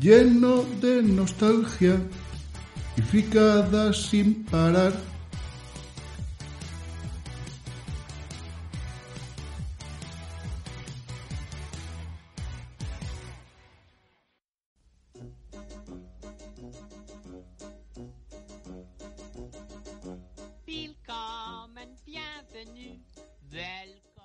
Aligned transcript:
lleno 0.00 0.62
de 0.80 1.02
nostalgia 1.02 2.00
y 2.96 3.02
fricadas 3.02 3.96
sin 4.08 4.44
parar. 4.44 4.92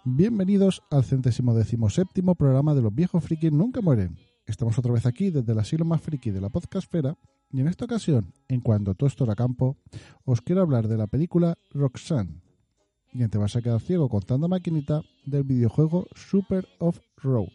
Bienvenidos 0.07 0.81
al 0.91 1.03
centésimo 1.03 1.53
décimo 1.53 1.89
séptimo 1.89 2.35
programa 2.35 2.73
de 2.73 2.81
Los 2.81 2.95
Viejos 2.95 3.23
Frikis 3.23 3.51
Nunca 3.51 3.82
Mueren. 3.82 4.17
Estamos 4.46 4.77
otra 4.77 4.93
vez 4.93 5.05
aquí 5.07 5.32
desde 5.32 5.51
el 5.54 5.60
asilo 5.60 5.85
más 5.85 6.01
friki 6.01 6.29
de 6.29 6.40
la 6.40 6.49
podcastfera 6.49 7.18
y 7.51 7.62
en 7.62 7.68
esta 7.68 7.85
ocasión, 7.85 8.34
en 8.48 8.62
cuanto 8.62 8.93
todo 8.93 9.07
esto 9.07 9.24
era 9.24 9.35
campo, 9.35 9.77
os 10.24 10.41
quiero 10.41 10.62
hablar 10.62 10.88
de 10.88 10.98
la 10.98 11.07
película 11.07 11.57
Roxanne. 11.71 12.41
Y 13.12 13.27
te 13.27 13.38
vas 13.38 13.55
a 13.55 13.62
quedar 13.62 13.82
ciego 13.82 14.07
contando 14.07 14.48
maquinita 14.48 15.01
del 15.26 15.43
videojuego 15.43 16.05
Super 16.13 16.68
Off-Road. 16.79 17.48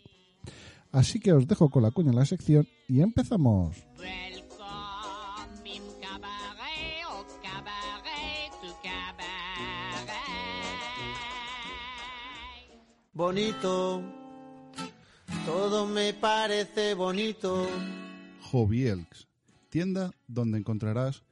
Así 0.91 1.21
que 1.21 1.33
os 1.33 1.47
dejo 1.47 1.71
con 1.71 1.83
la 1.83 1.93
cuña 1.93 2.11
en 2.11 2.17
la 2.17 2.25
sección 2.25 2.67
y 2.89 3.01
empezamos. 3.01 3.77
Bonito, 13.13 14.03
todo 15.47 15.87
me 15.87 16.13
parece 16.15 16.95
bonito. 16.95 17.67
Hobby 18.51 18.91
tienda 19.69 20.11
donde 20.27 20.59
encontrarás 20.59 21.23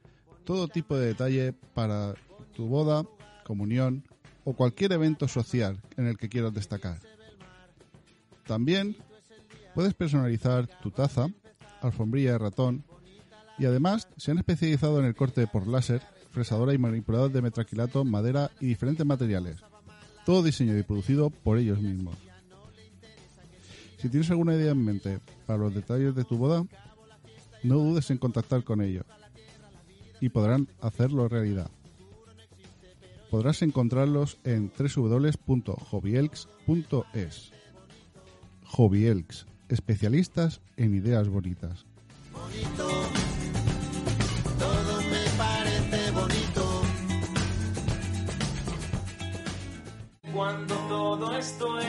todo 0.45 0.67
tipo 0.67 0.97
de 0.97 1.07
detalle 1.07 1.53
para 1.73 2.15
tu 2.55 2.67
boda, 2.67 3.05
comunión 3.43 4.03
o 4.45 4.53
cualquier 4.53 4.93
evento 4.93 5.27
social 5.27 5.81
en 5.97 6.07
el 6.07 6.17
que 6.17 6.29
quieras 6.29 6.53
destacar. 6.53 6.99
También 8.47 8.95
puedes 9.75 9.93
personalizar 9.93 10.67
tu 10.81 10.91
taza, 10.91 11.27
alfombrilla 11.81 12.33
de 12.33 12.37
ratón 12.39 12.83
y 13.57 13.65
además 13.65 14.07
se 14.17 14.31
han 14.31 14.37
especializado 14.37 14.99
en 14.99 15.05
el 15.05 15.15
corte 15.15 15.45
por 15.45 15.67
láser, 15.67 16.01
fresadora 16.31 16.73
y 16.73 16.77
manipulador 16.77 17.31
de 17.31 17.41
metraquilato, 17.41 18.05
madera 18.05 18.49
y 18.59 18.67
diferentes 18.67 19.05
materiales. 19.05 19.57
Todo 20.25 20.43
diseñado 20.43 20.79
y 20.79 20.83
producido 20.83 21.29
por 21.29 21.57
ellos 21.57 21.79
mismos. 21.79 22.15
Si 23.99 24.09
tienes 24.09 24.31
alguna 24.31 24.55
idea 24.55 24.71
en 24.71 24.83
mente 24.83 25.19
para 25.45 25.59
los 25.59 25.75
detalles 25.75 26.15
de 26.15 26.23
tu 26.23 26.37
boda, 26.37 26.65
no 27.63 27.75
dudes 27.75 28.09
en 28.11 28.17
contactar 28.17 28.63
con 28.63 28.79
ellos 28.81 29.03
y 30.21 30.29
podrán 30.29 30.69
hacerlo 30.79 31.27
realidad. 31.27 31.69
Podrás 33.29 33.61
encontrarlos 33.61 34.37
en 34.45 34.71
www.hobbyelks.es. 34.77 37.51
Hobbyelks, 38.65 39.45
especialistas 39.67 40.61
en 40.77 40.95
ideas 40.95 41.27
bonitas. 41.27 41.85
Bonito. 42.31 42.87
Cuando 50.33 50.75
todo 50.87 51.37
esto 51.37 51.79
era 51.79 51.88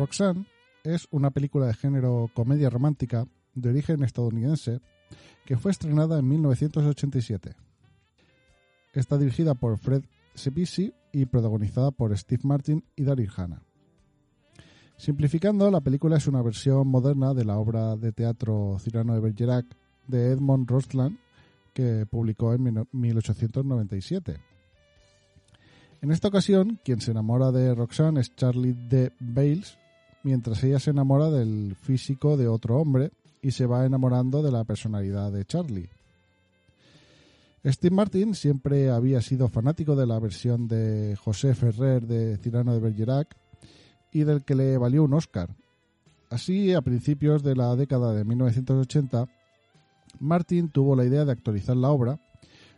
Roxanne 0.00 0.46
es 0.82 1.06
una 1.10 1.30
película 1.30 1.66
de 1.66 1.74
género 1.74 2.30
comedia 2.32 2.70
romántica 2.70 3.26
de 3.54 3.68
origen 3.68 4.02
estadounidense 4.02 4.80
que 5.44 5.58
fue 5.58 5.72
estrenada 5.72 6.18
en 6.18 6.26
1987. 6.26 7.54
Está 8.94 9.18
dirigida 9.18 9.54
por 9.54 9.76
Fred 9.76 10.02
Sepisi 10.34 10.94
y 11.12 11.26
protagonizada 11.26 11.90
por 11.90 12.16
Steve 12.16 12.40
Martin 12.44 12.82
y 12.96 13.04
Daryl 13.04 13.30
Hannah. 13.36 13.62
Simplificando, 14.96 15.70
la 15.70 15.82
película 15.82 16.16
es 16.16 16.26
una 16.26 16.40
versión 16.40 16.88
moderna 16.88 17.34
de 17.34 17.44
la 17.44 17.58
obra 17.58 17.94
de 17.96 18.12
teatro 18.12 18.78
Cyrano 18.80 19.12
de 19.12 19.20
Bergerac 19.20 19.66
de 20.06 20.28
Edmond 20.28 20.66
Rostand 20.70 21.18
que 21.74 22.06
publicó 22.06 22.54
en 22.54 22.86
1897. 22.90 24.40
En 26.00 26.10
esta 26.10 26.28
ocasión, 26.28 26.80
quien 26.82 27.02
se 27.02 27.10
enamora 27.10 27.52
de 27.52 27.74
Roxanne 27.74 28.22
es 28.22 28.34
Charlie 28.34 28.72
D. 28.72 29.12
Bales, 29.20 29.76
mientras 30.22 30.62
ella 30.64 30.78
se 30.78 30.90
enamora 30.90 31.30
del 31.30 31.76
físico 31.76 32.36
de 32.36 32.48
otro 32.48 32.76
hombre 32.76 33.12
y 33.42 33.52
se 33.52 33.66
va 33.66 33.86
enamorando 33.86 34.42
de 34.42 34.52
la 34.52 34.64
personalidad 34.64 35.32
de 35.32 35.44
Charlie. 35.44 35.88
Steve 37.64 37.94
Martin 37.94 38.34
siempre 38.34 38.90
había 38.90 39.20
sido 39.20 39.48
fanático 39.48 39.94
de 39.94 40.06
la 40.06 40.18
versión 40.18 40.66
de 40.66 41.16
José 41.16 41.54
Ferrer 41.54 42.06
de 42.06 42.38
Cyrano 42.38 42.72
de 42.72 42.80
Bergerac 42.80 43.36
y 44.12 44.24
del 44.24 44.44
que 44.44 44.54
le 44.54 44.78
valió 44.78 45.04
un 45.04 45.12
Oscar. 45.12 45.50
Así, 46.30 46.72
a 46.72 46.80
principios 46.80 47.42
de 47.42 47.56
la 47.56 47.74
década 47.76 48.14
de 48.14 48.24
1980, 48.24 49.28
Martin 50.20 50.70
tuvo 50.70 50.96
la 50.96 51.04
idea 51.04 51.24
de 51.24 51.32
actualizar 51.32 51.76
la 51.76 51.90
obra, 51.90 52.20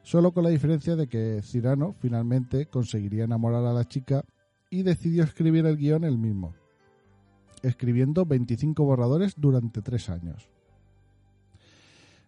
solo 0.03 0.33
con 0.33 0.43
la 0.45 0.51
diferencia 0.51 0.97
de 0.97 1.07
que 1.07 1.43
Cyrano 1.43 1.95
finalmente 2.01 2.67
conseguiría 2.67 3.25
enamorar 3.25 3.65
a 3.65 3.73
la 3.73 3.87
chica 3.87 4.25
y 4.69 4.83
decidió 4.83 5.23
escribir 5.23 5.67
el 5.67 5.77
guion 5.77 6.05
él 6.05 6.19
mismo 6.19 6.55
escribiendo 7.63 8.27
25 8.27 8.85
borradores 8.85 9.35
durante 9.37 9.83
tres 9.83 10.09
años. 10.09 10.49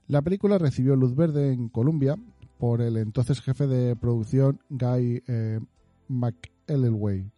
La 0.06 0.22
película 0.22 0.58
recibió 0.58 0.96
luz 0.96 1.14
verde 1.14 1.52
en 1.52 1.68
Columbia 1.68 2.16
por 2.58 2.82
el 2.82 2.96
entonces 2.96 3.40
jefe 3.40 3.66
de 3.66 3.96
producción 3.96 4.60
Guy 4.68 5.22
eh, 5.26 5.60
McElway, 6.08 7.30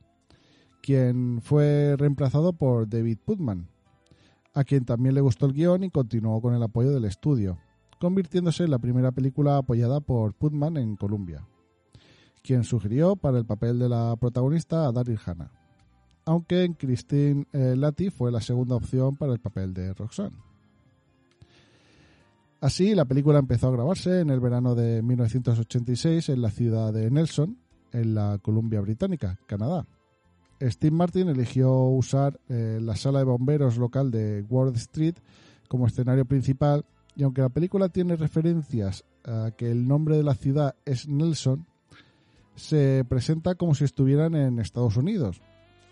quien 0.83 1.41
fue 1.43 1.95
reemplazado 1.97 2.53
por 2.53 2.89
David 2.89 3.19
Putman, 3.25 3.69
a 4.53 4.65
quien 4.65 4.85
también 4.85 5.15
le 5.15 5.21
gustó 5.21 5.47
el 5.47 5.53
guion 5.53 5.85
y 5.85 5.91
continuó 5.91 6.41
con 6.41 6.55
el 6.55 6.63
apoyo 6.63 6.91
del 6.91 7.05
estudio, 7.05 7.59
convirtiéndose 8.01 8.65
en 8.65 8.71
la 8.71 8.79
primera 8.79 9.13
película 9.13 9.59
apoyada 9.59 10.01
por 10.01 10.35
Putman 10.35 10.77
en 10.77 10.97
Columbia, 10.97 11.47
quien 12.43 12.65
sugirió 12.65 13.17
para 13.17 13.39
el 13.39 13.47
papel 13.47 13.79
de 13.79 13.89
la 13.89 14.17
protagonista 14.17 14.87
a 14.87 14.93
Daryl 14.93 15.21
Hannah 15.25 15.66
aunque 16.27 16.75
Christine 16.77 17.47
eh, 17.53 17.75
Lati 17.77 18.11
fue 18.11 18.31
la 18.31 18.41
segunda 18.41 18.75
opción 18.75 19.17
para 19.17 19.33
el 19.33 19.39
papel 19.39 19.73
de 19.73 19.95
Roxanne. 19.95 20.37
Así, 22.61 22.95
la 22.95 23.05
película 23.05 23.39
empezó 23.39 23.69
a 23.69 23.73
grabarse 23.73 24.21
en 24.21 24.31
el 24.31 24.41
verano 24.41 24.75
de 24.75 25.03
1986 25.03 26.31
en 26.31 26.43
la 26.43 26.51
ciudad 26.51 26.93
de 26.93 27.11
Nelson, 27.11 27.57
en 27.93 28.15
la 28.15 28.39
Columbia 28.43 28.81
Británica, 28.81 29.39
Canadá. 29.47 29.87
Steve 30.61 30.97
Martin 30.97 31.29
eligió 31.29 31.73
usar 31.73 32.41
eh, 32.49 32.79
la 32.83 32.97
sala 32.97 33.21
de 33.21 33.27
bomberos 33.27 33.77
local 33.77 34.11
de 34.11 34.45
Ward 34.49 34.75
Street 34.77 35.15
como 35.69 35.87
escenario 35.87 36.25
principal 36.25 36.85
y 37.15 37.23
aunque 37.23 37.43
la 37.43 37.51
película 37.51 37.89
tiene 37.89 38.17
referencias 38.17 39.05
a 39.25 39.51
que 39.57 39.71
el 39.71 39.87
nombre 39.87 40.17
de 40.17 40.23
la 40.23 40.35
ciudad 40.35 40.75
es 40.85 41.09
Nelson, 41.09 41.67
se 42.55 43.05
presenta 43.09 43.55
como 43.55 43.75
si 43.75 43.85
estuvieran 43.85 44.35
en 44.35 44.59
Estados 44.59 44.97
Unidos. 44.97 45.41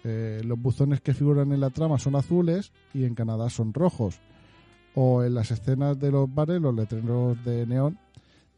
Eh, 0.05 0.43
los 0.45 0.61
buzones 0.61 1.01
que 1.01 1.15
figuran 1.15 1.51
en 1.53 1.61
la 1.61 1.71
trama 1.71 1.99
son 1.99 2.15
azules 2.15 2.73
y 2.93 3.05
en 3.05 3.15
Canadá 3.15 3.49
son 3.49 3.73
rojos. 3.73 4.21
O 4.95 5.25
en 5.25 5.35
las 5.35 5.51
escenas 5.51 5.99
de 5.99 6.13
los 6.13 6.33
bares, 6.33 6.61
los 6.61 6.75
letreros 6.75 7.43
de 7.45 7.67
neón 7.67 7.99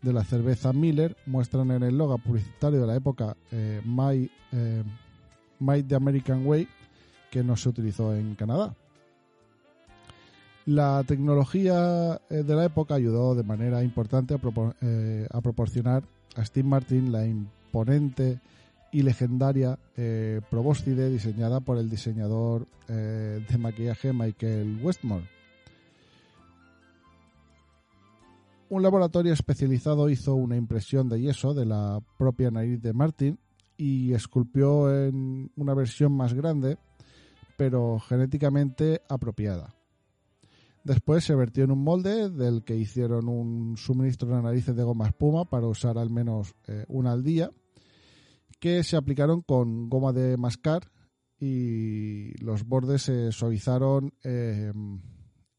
de 0.02 0.12
la 0.12 0.24
cerveza 0.24 0.72
Miller 0.72 1.16
muestran 1.26 1.70
en 1.70 1.82
el 1.82 1.96
logo 1.96 2.18
publicitario 2.18 2.80
de 2.80 2.86
la 2.86 2.96
época 2.96 3.36
eh, 3.52 3.80
My, 3.84 4.30
eh, 4.52 4.82
My 5.60 5.82
the 5.82 5.94
American 5.94 6.46
Way, 6.46 6.68
que 7.30 7.42
no 7.42 7.56
se 7.56 7.68
utilizó 7.68 8.14
en 8.14 8.34
Canadá. 8.34 8.74
La 10.66 11.02
tecnología 11.06 12.20
eh, 12.28 12.42
de 12.42 12.54
la 12.54 12.64
época 12.64 12.96
ayudó 12.96 13.34
de 13.34 13.44
manera 13.44 13.82
importante 13.84 14.34
a, 14.34 14.38
propor- 14.38 14.74
a 15.30 15.40
proporcionar 15.40 16.02
a 16.34 16.44
Steve 16.44 16.68
Martin 16.68 17.12
la 17.12 17.24
imponente 17.24 18.40
y 18.92 19.02
legendaria 19.02 19.78
eh, 19.96 20.40
diseñada 21.10 21.60
por 21.60 21.78
el 21.78 21.90
diseñador 21.90 22.66
eh, 22.88 23.44
de 23.48 23.58
maquillaje 23.58 24.12
Michael 24.12 24.80
Westmore. 24.82 25.28
Un 28.68 28.82
laboratorio 28.82 29.32
especializado 29.32 30.08
hizo 30.08 30.34
una 30.34 30.56
impresión 30.56 31.08
de 31.08 31.20
yeso 31.20 31.54
de 31.54 31.66
la 31.66 32.00
propia 32.18 32.50
nariz 32.50 32.82
de 32.82 32.92
Martin 32.92 33.38
y 33.76 34.12
esculpió 34.12 34.92
en 34.92 35.52
una 35.56 35.74
versión 35.74 36.12
más 36.12 36.34
grande, 36.34 36.76
pero 37.56 38.00
genéticamente 38.00 39.02
apropiada. 39.08 39.76
Después 40.82 41.24
se 41.24 41.34
vertió 41.34 41.64
en 41.64 41.72
un 41.72 41.82
molde 41.82 42.30
del 42.30 42.62
que 42.64 42.76
hicieron 42.76 43.28
un 43.28 43.76
suministro 43.76 44.28
de 44.28 44.42
narices 44.42 44.74
de 44.74 44.84
goma 44.84 45.08
espuma 45.08 45.44
para 45.44 45.66
usar 45.66 45.98
al 45.98 46.10
menos 46.10 46.54
eh, 46.66 46.84
una 46.88 47.12
al 47.12 47.22
día, 47.22 47.50
que 48.58 48.82
se 48.82 48.96
aplicaron 48.96 49.42
con 49.42 49.88
goma 49.88 50.12
de 50.12 50.36
mascar 50.36 50.90
y 51.38 52.32
los 52.42 52.64
bordes 52.64 53.02
se 53.02 53.32
suavizaron 53.32 54.14
eh, 54.24 54.72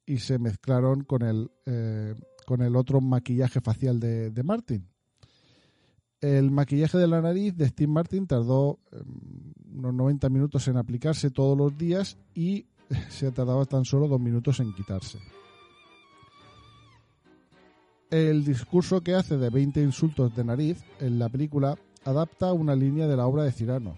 y 0.06 0.18
se 0.18 0.40
mezclaron 0.40 1.04
con 1.04 1.22
el, 1.22 1.52
eh, 1.66 2.16
con 2.46 2.62
el 2.62 2.76
otro 2.76 3.02
maquillaje 3.02 3.62
facial 3.62 4.00
de, 4.00 4.32
de 4.32 4.44
Martin. 4.44 4.90
El 6.20 6.50
maquillaje 6.50 6.98
de 6.98 7.08
la 7.08 7.22
nariz 7.22 7.56
de 7.56 7.68
Steve 7.68 7.92
Martin 7.92 8.26
tardó 8.26 8.80
eh, 8.92 9.02
unos 9.76 9.94
90 9.94 10.30
minutos 10.30 10.68
en 10.68 10.78
aplicarse 10.78 11.30
todos 11.30 11.56
los 11.58 11.78
días 11.78 12.18
y 12.34 12.66
se 13.10 13.32
tardaba 13.32 13.66
tan 13.66 13.86
solo 13.86 14.08
dos 14.08 14.20
minutos 14.20 14.60
en 14.60 14.74
quitarse. 14.74 15.20
El 18.10 18.46
discurso 18.46 19.02
que 19.02 19.14
hace 19.14 19.38
de 19.38 19.50
20 19.50 19.82
insultos 19.84 20.34
de 20.36 20.44
nariz 20.46 20.82
en 21.00 21.20
la 21.20 21.28
película 21.28 21.78
adapta 22.08 22.54
una 22.54 22.74
línea 22.74 23.06
de 23.06 23.18
la 23.18 23.28
obra 23.28 23.44
de 23.44 23.52
Cirano. 23.52 23.96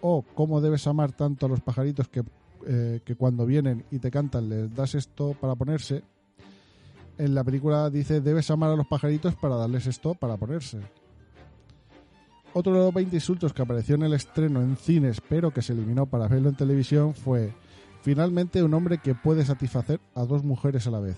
O 0.00 0.24
cómo 0.34 0.62
debes 0.62 0.86
amar 0.86 1.12
tanto 1.12 1.44
a 1.44 1.48
los 1.48 1.60
pajaritos 1.60 2.08
que, 2.08 2.24
eh, 2.66 3.00
que 3.04 3.16
cuando 3.16 3.44
vienen 3.44 3.84
y 3.90 3.98
te 3.98 4.10
cantan 4.10 4.48
les 4.48 4.74
das 4.74 4.94
esto 4.94 5.36
para 5.38 5.54
ponerse. 5.54 6.02
En 7.18 7.34
la 7.34 7.44
película 7.44 7.90
dice 7.90 8.22
debes 8.22 8.50
amar 8.50 8.70
a 8.70 8.76
los 8.76 8.86
pajaritos 8.86 9.34
para 9.36 9.56
darles 9.56 9.86
esto 9.86 10.14
para 10.14 10.38
ponerse. 10.38 10.80
Otro 12.54 12.72
de 12.72 12.78
los 12.78 12.94
20 12.94 13.14
insultos 13.14 13.52
que 13.52 13.60
apareció 13.60 13.96
en 13.96 14.04
el 14.04 14.14
estreno 14.14 14.62
en 14.62 14.76
cines 14.76 15.20
pero 15.20 15.50
que 15.50 15.60
se 15.60 15.74
eliminó 15.74 16.06
para 16.06 16.28
verlo 16.28 16.48
en 16.48 16.56
televisión 16.56 17.14
fue 17.14 17.52
finalmente 18.00 18.62
un 18.62 18.72
hombre 18.72 18.98
que 18.98 19.14
puede 19.14 19.44
satisfacer 19.44 20.00
a 20.14 20.24
dos 20.24 20.44
mujeres 20.44 20.86
a 20.86 20.90
la 20.90 21.00
vez. 21.00 21.16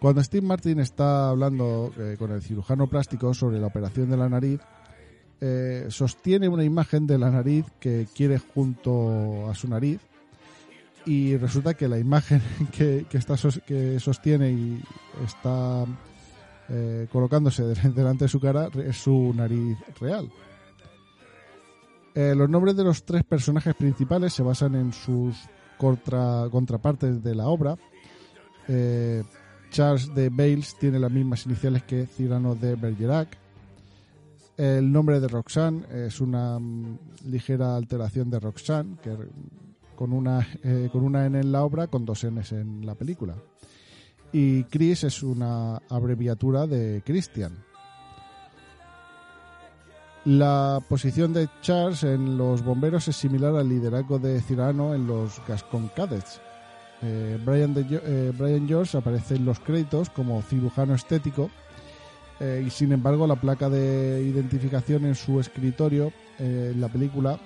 Cuando 0.00 0.22
Steve 0.22 0.46
Martin 0.46 0.78
está 0.80 1.30
hablando 1.30 1.92
eh, 1.98 2.16
con 2.18 2.30
el 2.30 2.42
cirujano 2.42 2.86
plástico 2.86 3.32
sobre 3.34 3.58
la 3.58 3.66
operación 3.68 4.10
de 4.10 4.16
la 4.16 4.28
nariz, 4.28 4.60
eh, 5.40 5.86
sostiene 5.88 6.48
una 6.48 6.64
imagen 6.64 7.06
de 7.06 7.18
la 7.18 7.30
nariz 7.30 7.64
que 7.80 8.06
quiere 8.14 8.38
junto 8.38 9.48
a 9.50 9.54
su 9.54 9.68
nariz 9.68 10.00
y 11.06 11.36
resulta 11.36 11.74
que 11.74 11.88
la 11.88 11.98
imagen 11.98 12.42
que, 12.72 13.06
que 13.08 13.18
está 13.18 13.36
que 13.66 13.98
sostiene 14.00 14.50
y 14.52 14.82
está 15.24 15.84
eh, 16.68 17.06
colocándose 17.10 17.62
de- 17.64 17.90
delante 17.94 18.24
de 18.24 18.28
su 18.28 18.40
cara 18.40 18.68
es 18.86 18.96
su 18.96 19.32
nariz 19.34 19.76
real. 20.00 20.30
Los 22.14 22.48
nombres 22.48 22.74
de 22.76 22.82
los 22.84 23.04
tres 23.04 23.24
personajes 23.24 23.74
principales 23.74 24.32
se 24.32 24.42
basan 24.42 24.74
en 24.74 24.90
sus 24.94 25.36
contra- 25.76 26.48
contrapartes 26.50 27.22
de 27.22 27.34
la 27.34 27.46
obra. 27.48 27.76
Charles 29.70 30.14
de 30.14 30.28
Bales 30.28 30.76
tiene 30.78 30.98
las 30.98 31.10
mismas 31.10 31.46
iniciales 31.46 31.82
que 31.82 32.06
Cyrano 32.06 32.54
de 32.54 32.74
Bergerac. 32.74 33.36
El 34.56 34.90
nombre 34.90 35.20
de 35.20 35.28
Roxanne 35.28 35.84
es 36.06 36.20
una 36.20 36.58
mm, 36.58 36.98
ligera 37.26 37.76
alteración 37.76 38.30
de 38.30 38.40
Roxanne, 38.40 38.96
que 39.02 39.14
con 39.94 40.12
una, 40.12 40.46
eh, 40.62 40.88
con 40.90 41.04
una 41.04 41.26
N 41.26 41.38
en 41.38 41.52
la 41.52 41.64
obra, 41.64 41.88
con 41.88 42.04
dos 42.04 42.24
Ns 42.24 42.52
en 42.52 42.86
la 42.86 42.94
película. 42.94 43.34
Y 44.32 44.64
Chris 44.64 45.04
es 45.04 45.22
una 45.22 45.76
abreviatura 45.88 46.66
de 46.66 47.02
Christian. 47.04 47.52
La 50.24 50.82
posición 50.88 51.32
de 51.32 51.48
Charles 51.60 52.02
en 52.02 52.36
los 52.36 52.64
bomberos 52.64 53.06
es 53.06 53.16
similar 53.16 53.54
al 53.54 53.68
liderazgo 53.68 54.18
de 54.18 54.40
Cyrano 54.40 54.94
en 54.94 55.06
los 55.06 55.40
Gascon 55.46 55.88
Cadets. 55.94 56.40
Eh, 57.02 57.38
Brian, 57.44 57.74
de 57.74 57.84
eh, 57.90 58.32
Brian 58.36 58.66
George 58.66 58.96
aparece 58.96 59.36
en 59.36 59.44
los 59.44 59.60
créditos 59.60 60.08
como 60.08 60.40
cirujano 60.42 60.94
estético 60.94 61.50
eh, 62.40 62.64
y 62.66 62.70
sin 62.70 62.92
embargo 62.92 63.26
la 63.26 63.36
placa 63.36 63.68
de 63.68 64.22
identificación 64.22 65.06
en 65.06 65.14
su 65.14 65.40
escritorio 65.40 66.12
eh, 66.38 66.72
en 66.74 66.80
la 66.80 66.88
película 66.88 67.38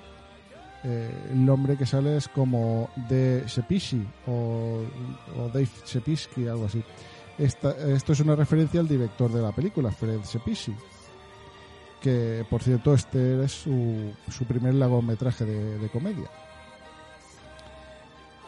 eh, 0.82 1.10
el 1.30 1.44
nombre 1.44 1.76
que 1.76 1.86
sale 1.86 2.16
es 2.16 2.28
como 2.28 2.90
de 3.08 3.44
Sepishi 3.46 4.04
o, 4.26 4.80
Dave 5.52 5.68
Sepisky, 5.84 6.48
algo 6.48 6.66
así. 6.66 6.82
Esto 7.36 8.12
es 8.12 8.20
una 8.20 8.34
referencia 8.34 8.80
al 8.80 8.88
director 8.88 9.30
de 9.30 9.42
la 9.42 9.52
película, 9.52 9.90
Fred 9.90 10.22
Sepishi, 10.24 10.74
que 12.00 12.44
por 12.48 12.62
cierto 12.62 12.94
este 12.94 13.44
es 13.44 13.52
su, 13.52 14.12
su 14.30 14.44
primer 14.44 14.74
largometraje 14.74 15.44
de 15.44 15.88
comedia. 15.88 16.30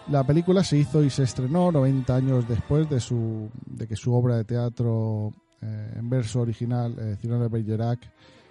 La 0.08 0.24
película 0.24 0.64
se 0.64 0.78
hizo 0.78 1.02
y 1.02 1.10
se 1.10 1.22
estrenó 1.22 1.70
90 1.70 2.14
años 2.14 2.48
después 2.48 2.90
de, 2.90 2.98
su, 2.98 3.48
de 3.66 3.86
que 3.86 3.96
su 3.96 4.12
obra 4.12 4.36
de 4.36 4.44
teatro 4.44 5.32
eh, 5.60 5.92
en 5.96 6.10
verso 6.10 6.40
original, 6.40 6.96
eh, 6.98 7.16
Cyrano 7.20 7.44
de 7.44 7.48
Bergerac, 7.48 8.00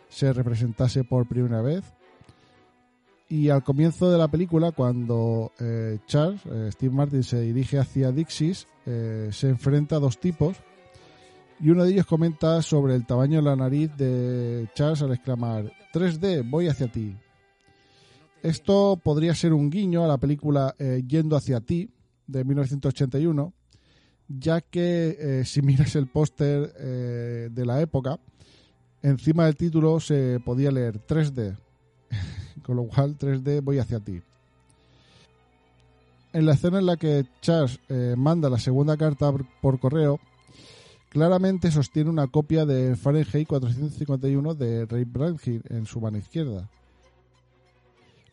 se 0.07 0.31
representase 0.31 1.03
por 1.03 1.27
primera 1.27 1.61
vez. 1.61 1.83
Y 3.27 3.49
al 3.49 3.63
comienzo 3.63 4.11
de 4.11 4.17
la 4.17 4.29
película, 4.29 4.71
cuando 4.71 5.51
eh, 5.59 5.99
Charles, 6.05 6.41
eh, 6.45 6.69
Steve 6.71 6.93
Martin, 6.93 7.23
se 7.23 7.41
dirige 7.41 7.79
hacia 7.79 8.11
Dixis, 8.11 8.67
se 8.85 9.49
enfrenta 9.49 9.97
a 9.97 9.99
dos 9.99 10.19
tipos. 10.19 10.57
Y 11.59 11.69
uno 11.69 11.83
de 11.83 11.91
ellos 11.91 12.07
comenta 12.07 12.61
sobre 12.61 12.95
el 12.95 13.05
tamaño 13.05 13.37
de 13.37 13.43
la 13.43 13.55
nariz 13.55 13.95
de 13.95 14.67
Charles 14.73 15.01
al 15.01 15.13
exclamar: 15.13 15.71
3D, 15.93 16.49
voy 16.49 16.67
hacia 16.67 16.91
ti. 16.91 17.15
Esto 18.43 18.99
podría 19.03 19.35
ser 19.35 19.53
un 19.53 19.69
guiño 19.69 20.03
a 20.03 20.07
la 20.07 20.17
película 20.17 20.75
eh, 20.79 21.03
Yendo 21.07 21.35
hacia 21.35 21.59
ti, 21.61 21.89
de 22.27 22.43
1981, 22.43 23.53
ya 24.27 24.61
que 24.61 25.17
eh, 25.19 25.45
si 25.45 25.61
miras 25.61 25.95
el 25.95 26.07
póster 26.07 26.73
eh, 26.79 27.49
de 27.51 27.65
la 27.65 27.81
época, 27.81 28.19
encima 29.03 29.45
del 29.45 29.57
título 29.57 29.99
se 29.99 30.39
podía 30.43 30.71
leer 30.71 31.05
3D, 31.05 31.55
con 32.63 32.77
lo 32.77 32.85
cual 32.85 33.17
3D 33.17 33.61
voy 33.61 33.77
hacia 33.79 33.99
ti. 33.99 34.21
En 36.33 36.45
la 36.45 36.53
escena 36.53 36.79
en 36.79 36.85
la 36.85 36.95
que 36.95 37.25
Charles 37.41 37.79
manda 38.15 38.49
la 38.49 38.57
segunda 38.57 38.95
carta 38.95 39.29
por- 39.33 39.45
por 39.61 39.79
correo, 39.81 40.17
claramente 41.09 41.69
sostiene 41.71 42.09
una 42.09 42.27
copia 42.27 42.65
de 42.65 42.95
Fahrenheit 42.95 43.45
451 43.49 44.55
de 44.55 44.85
Ray 44.85 45.03
Bradbury 45.03 45.61
en 45.69 45.85
su 45.85 45.99
mano 45.99 46.17
izquierda. 46.17 46.69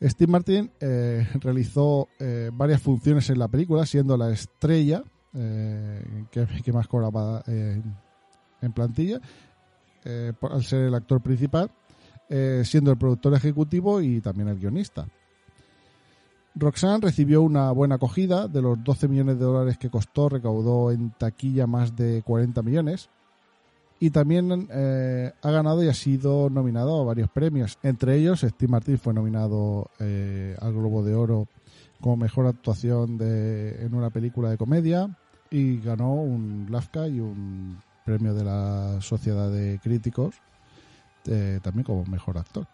Steve 0.00 0.30
Martin 0.30 0.70
eh, 0.80 1.26
realizó 1.40 2.08
eh, 2.18 2.50
varias 2.52 2.80
funciones 2.80 3.28
en 3.30 3.38
la 3.38 3.48
película, 3.48 3.84
siendo 3.84 4.16
la 4.16 4.30
estrella 4.30 5.02
eh, 5.34 6.26
que, 6.30 6.72
más 6.72 6.86
cobraba 6.86 7.42
eh, 7.46 7.82
en 8.60 8.72
plantilla, 8.72 9.20
al 10.04 10.64
ser 10.64 10.84
el 10.84 10.94
actor 10.94 11.20
principal, 11.20 11.70
siendo 12.64 12.90
el 12.90 12.96
productor 12.96 13.34
ejecutivo 13.34 14.00
y 14.00 14.20
también 14.20 14.48
el 14.48 14.58
guionista. 14.58 15.06
Roxanne 16.54 17.00
recibió 17.02 17.42
una 17.42 17.70
buena 17.72 17.96
acogida, 17.96 18.48
de 18.48 18.62
los 18.62 18.82
12 18.82 19.06
millones 19.06 19.38
de 19.38 19.44
dólares 19.44 19.76
que 19.78 19.90
costó, 19.90 20.28
recaudó 20.28 20.90
en 20.90 21.10
taquilla 21.10 21.66
más 21.66 21.94
de 21.94 22.22
40 22.22 22.62
millones. 22.62 23.10
Y 24.00 24.10
también 24.10 24.68
eh, 24.70 25.32
ha 25.42 25.50
ganado 25.50 25.82
y 25.82 25.88
ha 25.88 25.94
sido 25.94 26.50
nominado 26.50 27.00
a 27.00 27.04
varios 27.04 27.30
premios. 27.30 27.78
Entre 27.82 28.16
ellos, 28.16 28.40
Steve 28.40 28.70
Martin 28.70 28.98
fue 28.98 29.12
nominado 29.12 29.90
eh, 29.98 30.56
al 30.60 30.72
Globo 30.72 31.02
de 31.02 31.14
Oro 31.14 31.48
como 32.00 32.16
mejor 32.16 32.46
actuación 32.46 33.18
de, 33.18 33.84
en 33.84 33.94
una 33.94 34.10
película 34.10 34.50
de 34.50 34.56
comedia 34.56 35.16
y 35.50 35.80
ganó 35.80 36.14
un 36.14 36.68
LAFCA 36.70 37.08
y 37.08 37.20
un 37.20 37.78
premio 38.04 38.34
de 38.34 38.44
la 38.44 39.00
Sociedad 39.00 39.50
de 39.50 39.80
Críticos, 39.82 40.36
eh, 41.26 41.60
también 41.62 41.84
como 41.84 42.04
mejor 42.04 42.38
actor. 42.38 42.66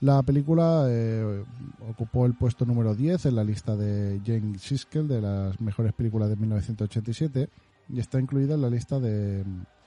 La 0.00 0.22
película 0.22 0.86
eh, 0.88 1.44
ocupó 1.90 2.26
el 2.26 2.34
puesto 2.34 2.64
número 2.64 2.94
10 2.94 3.26
en 3.26 3.34
la 3.34 3.42
lista 3.42 3.74
de 3.74 4.20
Jane 4.24 4.58
Siskel 4.58 5.08
de 5.08 5.20
las 5.20 5.60
mejores 5.60 5.92
películas 5.92 6.28
de 6.28 6.36
1987 6.36 7.48
y 7.88 8.00
está 8.00 8.20
incluida 8.20 8.54
en 8.54 8.62
la 8.62 8.70
lista 8.70 8.98
de, 9.00 9.44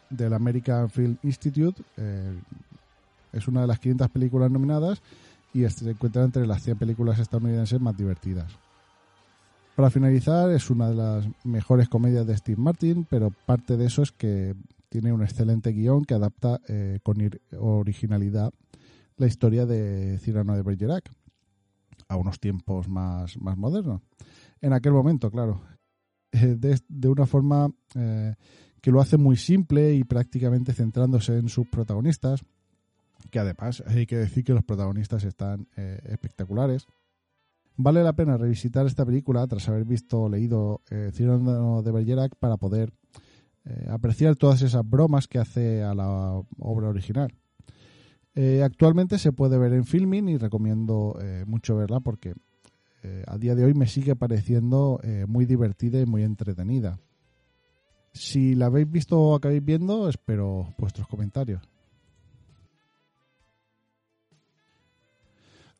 del 0.10 0.34
American 0.34 0.90
Film 0.90 1.18
Institute. 1.24 1.82
eh, 1.98 2.40
es 3.34 3.48
una 3.48 3.62
de 3.62 3.68
las 3.68 3.80
500 3.80 4.10
películas 4.10 4.52
nominadas 4.52 5.02
y 5.54 5.68
se 5.70 5.90
encuentra 5.90 6.24
entre 6.24 6.46
las 6.46 6.64
100 6.64 6.78
películas 6.78 7.20
estadounidenses 7.20 7.80
más 7.80 7.96
divertidas. 7.96 8.52
Para 9.76 9.90
finalizar, 9.90 10.50
es 10.52 10.70
una 10.70 10.90
de 10.90 10.96
las 10.96 11.28
mejores 11.46 11.88
comedias 11.88 12.28
de 12.28 12.36
Steve 12.36 12.62
Martin, 12.62 13.06
pero 13.10 13.32
parte 13.46 13.78
de 13.78 13.86
eso 13.86 14.02
es 14.02 14.12
que 14.12 14.54
tiene 14.90 15.14
un 15.14 15.24
excelente 15.24 15.72
guion 15.72 16.04
que 16.04 16.14
adapta 16.14 16.60
eh, 16.68 17.00
con 17.04 17.18
originalidad 17.58 18.54
la 19.18 19.28
historia 19.28 19.66
de 19.66 20.20
Cyrano 20.20 20.56
de 20.56 20.64
Bergerac 20.64 21.10
a 22.10 22.18
unos 22.18 22.40
tiempos 22.40 22.90
más, 22.90 23.38
más 23.38 23.58
modernos. 23.58 24.02
En 24.60 24.74
aquel 24.74 24.92
momento, 24.92 25.32
claro, 25.32 25.62
de, 26.32 26.80
de 26.88 27.08
una 27.08 27.26
forma 27.26 27.70
eh, 27.96 28.36
que 28.82 28.92
lo 28.92 29.02
hace 29.02 29.18
muy 29.18 29.38
simple 29.38 29.94
y 29.94 30.04
prácticamente 30.04 30.74
centrándose 30.74 31.38
en 31.38 31.50
sus 31.50 31.68
protagonistas, 31.68 32.42
que 33.30 33.40
además 33.40 33.84
hay 33.86 34.06
que 34.06 34.18
decir 34.18 34.44
que 34.44 34.54
los 34.54 34.64
protagonistas 34.64 35.24
están 35.24 35.68
eh, 35.78 36.00
espectaculares. 36.06 36.88
Vale 37.78 38.04
la 38.04 38.14
pena 38.14 38.38
revisitar 38.38 38.86
esta 38.86 39.06
película 39.06 39.46
tras 39.48 39.68
haber 39.70 39.86
visto 39.86 40.22
o 40.22 40.30
leído 40.30 40.82
eh, 40.90 41.12
de 41.16 41.92
Bergerac 41.92 42.36
para 42.36 42.58
poder 42.58 42.92
eh, 43.66 43.88
apreciar 43.90 44.36
todas 44.36 44.62
esas 44.62 44.88
bromas 44.88 45.28
que 45.28 45.40
hace 45.40 45.84
a 45.84 45.94
la 45.94 46.42
obra 46.60 46.90
original. 46.90 47.34
Eh, 48.34 48.62
actualmente 48.64 49.20
se 49.20 49.34
puede 49.34 49.58
ver 49.58 49.74
en 49.74 49.86
filming 49.86 50.30
y 50.30 50.38
recomiendo 50.38 51.18
eh, 51.22 51.44
mucho 51.46 51.76
verla 51.76 52.00
porque 52.00 52.34
eh, 53.04 53.24
a 53.28 53.38
día 53.38 53.56
de 53.56 53.66
hoy 53.66 53.74
me 53.74 53.88
sigue 53.88 54.16
pareciendo 54.16 55.00
eh, 55.04 55.26
muy 55.28 55.46
divertida 55.46 56.00
y 56.00 56.06
muy 56.06 56.24
entretenida. 56.24 57.00
Si 58.14 58.56
la 58.56 58.68
habéis 58.68 58.92
visto 58.92 59.20
o 59.20 59.36
acabáis 59.36 59.64
viendo, 59.64 60.10
espero 60.10 60.74
vuestros 60.78 61.08
comentarios. 61.08 61.62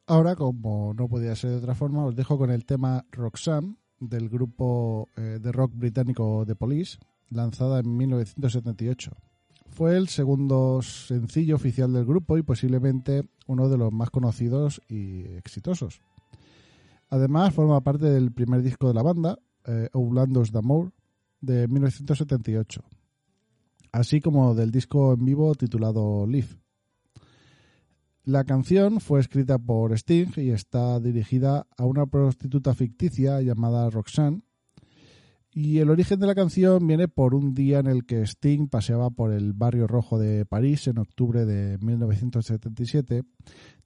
Ahora, 0.08 0.36
como 0.36 0.94
no 0.94 1.08
podía 1.08 1.36
ser 1.36 1.52
de 1.52 1.58
otra 1.58 1.76
forma, 1.76 2.06
os 2.06 2.16
dejo 2.16 2.38
con 2.38 2.52
el 2.52 2.66
tema 2.66 3.06
Roxanne 3.12 3.76
del 4.00 4.30
grupo 4.30 5.08
eh, 5.16 5.40
de 5.42 5.52
rock 5.52 5.72
británico 5.76 6.44
The 6.46 6.56
Police, 6.56 6.98
lanzada 7.30 7.80
en 7.80 7.96
1978. 7.96 9.12
Fue 9.70 9.96
el 9.96 10.10
segundo 10.10 10.82
sencillo 10.82 11.56
oficial 11.56 11.94
del 11.94 12.06
grupo 12.06 12.38
y 12.38 12.44
posiblemente 12.44 13.24
uno 13.48 13.70
de 13.70 13.78
los 13.78 13.94
más 13.94 14.10
conocidos 14.10 14.82
y 14.90 15.22
exitosos. 15.38 16.02
Además, 17.12 17.54
forma 17.54 17.82
parte 17.82 18.06
del 18.06 18.32
primer 18.32 18.64
disco 18.64 18.88
de 18.88 18.94
la 18.94 19.04
banda, 19.04 19.38
eh, 19.66 19.90
Outlandos 19.94 20.52
d'Amour, 20.52 20.94
de 21.42 21.68
1978, 21.68 22.82
así 23.92 24.22
como 24.22 24.56
del 24.56 24.72
disco 24.72 25.14
en 25.14 25.26
vivo 25.26 25.54
titulado 25.56 26.26
Live. 26.26 26.62
La 28.24 28.46
canción 28.46 29.02
fue 29.02 29.20
escrita 29.20 29.58
por 29.58 29.92
Sting 29.92 30.32
y 30.38 30.52
está 30.52 31.02
dirigida 31.02 31.68
a 31.76 31.86
una 31.86 32.06
prostituta 32.06 32.74
ficticia 32.74 33.42
llamada 33.42 33.90
Roxanne. 33.90 34.44
Y 35.54 35.80
el 35.80 35.90
origen 35.90 36.18
de 36.18 36.28
la 36.28 36.36
canción 36.36 36.88
viene 36.88 37.10
por 37.10 37.36
un 37.36 37.54
día 37.54 37.80
en 37.80 37.88
el 37.88 38.06
que 38.06 38.22
Sting 38.22 38.70
paseaba 38.70 39.10
por 39.10 39.34
el 39.34 39.52
barrio 39.52 39.86
rojo 39.86 40.18
de 40.18 40.46
París 40.46 40.88
en 40.88 41.00
octubre 41.00 41.46
de 41.46 41.78
1977, 41.80 43.24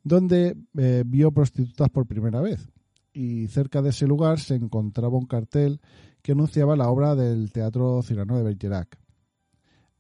donde 0.04 0.56
eh, 0.78 1.04
vio 1.08 1.32
prostitutas 1.32 1.90
por 1.90 2.06
primera 2.06 2.40
vez. 2.40 2.70
Y 3.16 3.48
cerca 3.48 3.82
de 3.82 3.92
ese 3.92 4.08
lugar 4.08 4.42
se 4.42 4.56
encontraba 4.56 5.18
un 5.18 5.26
cartel 5.26 5.80
que 6.22 6.34
anunciaba 6.34 6.76
la 6.76 6.90
obra 6.90 7.16
del 7.16 7.50
Teatro 7.50 8.04
Cyrano 8.04 8.36
de 8.36 8.44
Bergerac, 8.44 9.00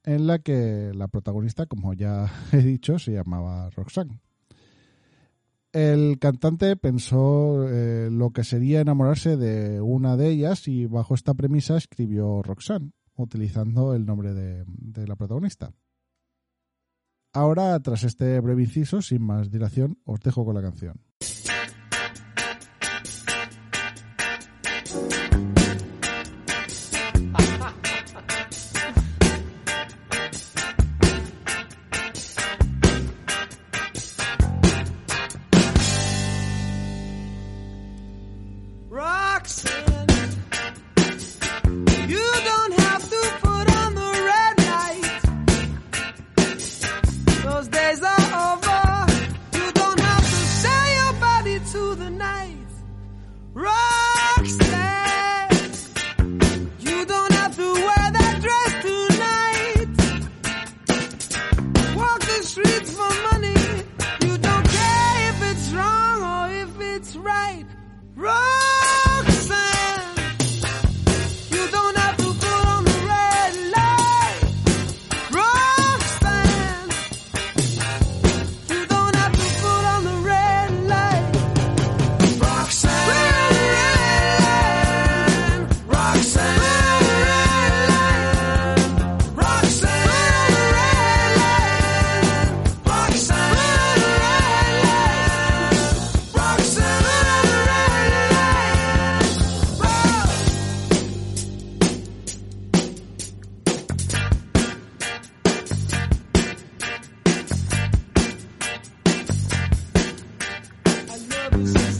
en 0.03 0.27
la 0.27 0.39
que 0.39 0.91
la 0.93 1.07
protagonista, 1.07 1.65
como 1.65 1.93
ya 1.93 2.29
he 2.51 2.57
dicho, 2.57 3.00
se 3.00 3.13
llamaba 3.13 3.69
Roxanne. 3.69 4.19
El 5.72 6.19
cantante 6.19 6.75
pensó 6.75 7.65
eh, 7.69 8.10
lo 8.12 8.31
que 8.31 8.43
sería 8.43 8.81
enamorarse 8.81 9.38
de 9.38 9.79
una 9.79 10.17
de 10.17 10.31
ellas 10.31 10.67
y 10.67 10.86
bajo 10.86 11.15
esta 11.15 11.34
premisa 11.34 11.77
escribió 11.77 12.41
Roxanne, 12.41 12.91
utilizando 13.15 13.93
el 13.93 14.05
nombre 14.05 14.34
de, 14.34 14.65
de 14.67 15.07
la 15.07 15.15
protagonista. 15.15 15.72
Ahora, 17.31 17.79
tras 17.79 18.03
este 18.03 18.41
breve 18.41 18.63
inciso, 18.63 19.01
sin 19.01 19.22
más 19.22 19.51
dilación, 19.51 20.00
os 20.03 20.19
dejo 20.19 20.43
con 20.43 20.55
la 20.55 20.62
canción. 20.62 21.00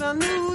I 0.06 0.14
knew 0.14 0.55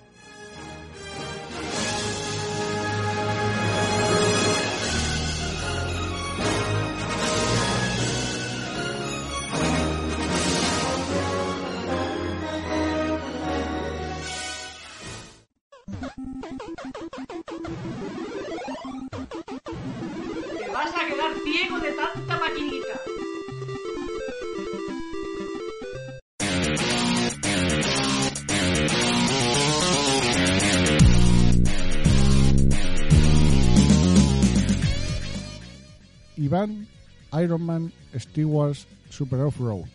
Iron 37.43 37.63
Man 37.63 37.91
Stewart 38.15 38.77
Super 39.09 39.39
Off-Road, 39.41 39.85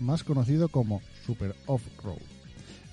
más 0.00 0.24
conocido 0.24 0.68
como 0.68 1.00
Super 1.24 1.54
Off-Road. 1.66 2.22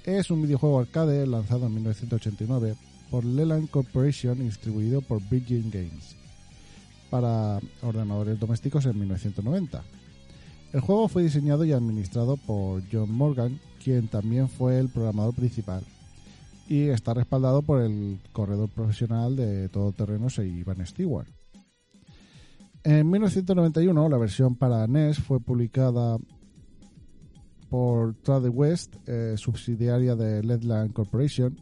Es 0.03 0.29
un 0.29 0.41
videojuego 0.41 0.79
arcade 0.79 1.25
lanzado 1.25 1.67
en 1.67 1.73
1989 1.73 2.75
por 3.09 3.25
Leland 3.25 3.69
Corporation 3.69 4.39
y 4.41 4.45
distribuido 4.45 5.01
por 5.01 5.21
Virgin 5.29 5.71
Games 5.71 6.15
para 7.09 7.59
ordenadores 7.81 8.39
domésticos 8.39 8.85
en 8.85 8.99
1990. 8.99 9.83
El 10.73 10.81
juego 10.81 11.07
fue 11.07 11.23
diseñado 11.23 11.63
y 11.63 11.71
administrado 11.71 12.37
por 12.37 12.83
John 12.91 13.11
Morgan, 13.11 13.59
quien 13.83 14.07
también 14.07 14.49
fue 14.49 14.79
el 14.79 14.89
programador 14.89 15.33
principal, 15.33 15.83
y 16.67 16.89
está 16.89 17.13
respaldado 17.13 17.61
por 17.61 17.81
el 17.81 18.19
corredor 18.33 18.69
profesional 18.69 19.35
de 19.35 19.69
todoterrenos 19.69 20.37
e 20.39 20.47
Ivan 20.47 20.85
Stewart. 20.85 21.27
En 22.85 23.09
1991 23.09 24.09
la 24.09 24.17
versión 24.19 24.55
para 24.55 24.85
NES 24.85 25.17
fue 25.17 25.39
publicada 25.39 26.19
por 27.67 28.13
Trade 28.21 28.49
West, 28.49 28.97
eh, 29.07 29.33
subsidiaria 29.37 30.15
de 30.15 30.43
Leadland 30.43 30.93
Corporation, 30.93 31.57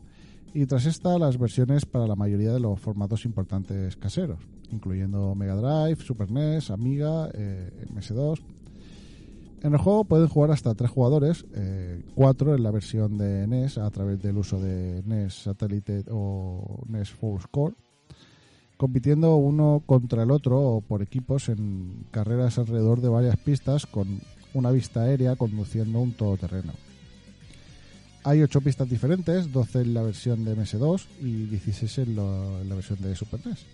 y 0.53 0.65
tras 0.65 0.85
esta 0.85 1.17
las 1.17 1.37
versiones 1.37 1.85
para 1.85 2.07
la 2.07 2.17
mayoría 2.17 2.51
de 2.51 2.59
los 2.59 2.77
formatos 2.77 3.23
importantes 3.23 3.95
caseros, 3.95 4.39
incluyendo 4.69 5.33
Mega 5.33 5.55
Drive, 5.55 6.03
Super 6.03 6.29
NES, 6.29 6.71
Amiga, 6.71 7.29
eh, 7.33 7.71
MS2. 7.89 8.43
En 9.61 9.71
el 9.71 9.79
juego 9.79 10.03
pueden 10.03 10.27
jugar 10.27 10.51
hasta 10.51 10.75
tres 10.75 10.91
jugadores, 10.91 11.45
eh, 11.53 12.03
cuatro 12.15 12.53
en 12.53 12.63
la 12.63 12.71
versión 12.71 13.17
de 13.17 13.47
NES 13.47 13.77
a 13.77 13.89
través 13.91 14.21
del 14.21 14.35
uso 14.35 14.59
de 14.59 15.01
NES 15.05 15.43
Satellite 15.43 16.03
o 16.11 16.83
NES 16.89 17.11
Full 17.11 17.39
Score, 17.39 17.77
compitiendo 18.77 19.35
uno 19.35 19.83
contra 19.85 20.23
el 20.23 20.31
otro 20.31 20.59
o 20.59 20.81
por 20.81 21.01
equipos 21.01 21.49
en 21.49 22.05
carreras 22.11 22.57
alrededor 22.57 23.01
de 23.01 23.09
varias 23.09 23.37
pistas 23.37 23.85
con 23.85 24.21
una 24.53 24.71
vista 24.71 25.01
aérea 25.01 25.35
conduciendo 25.35 25.99
un 25.99 26.13
todoterreno. 26.13 26.73
Hay 28.25 28.41
8 28.41 28.61
pistas 28.61 28.89
diferentes, 28.89 29.51
12 29.51 29.81
en 29.81 29.93
la 29.93 30.01
versión 30.01 30.45
de 30.45 30.55
MS2 30.55 31.07
y 31.21 31.45
16 31.45 31.97
en, 31.99 32.15
la 32.15 32.75
versión 32.75 33.01
de 33.01 33.15
Super 33.15 33.45
NES, 33.45 33.65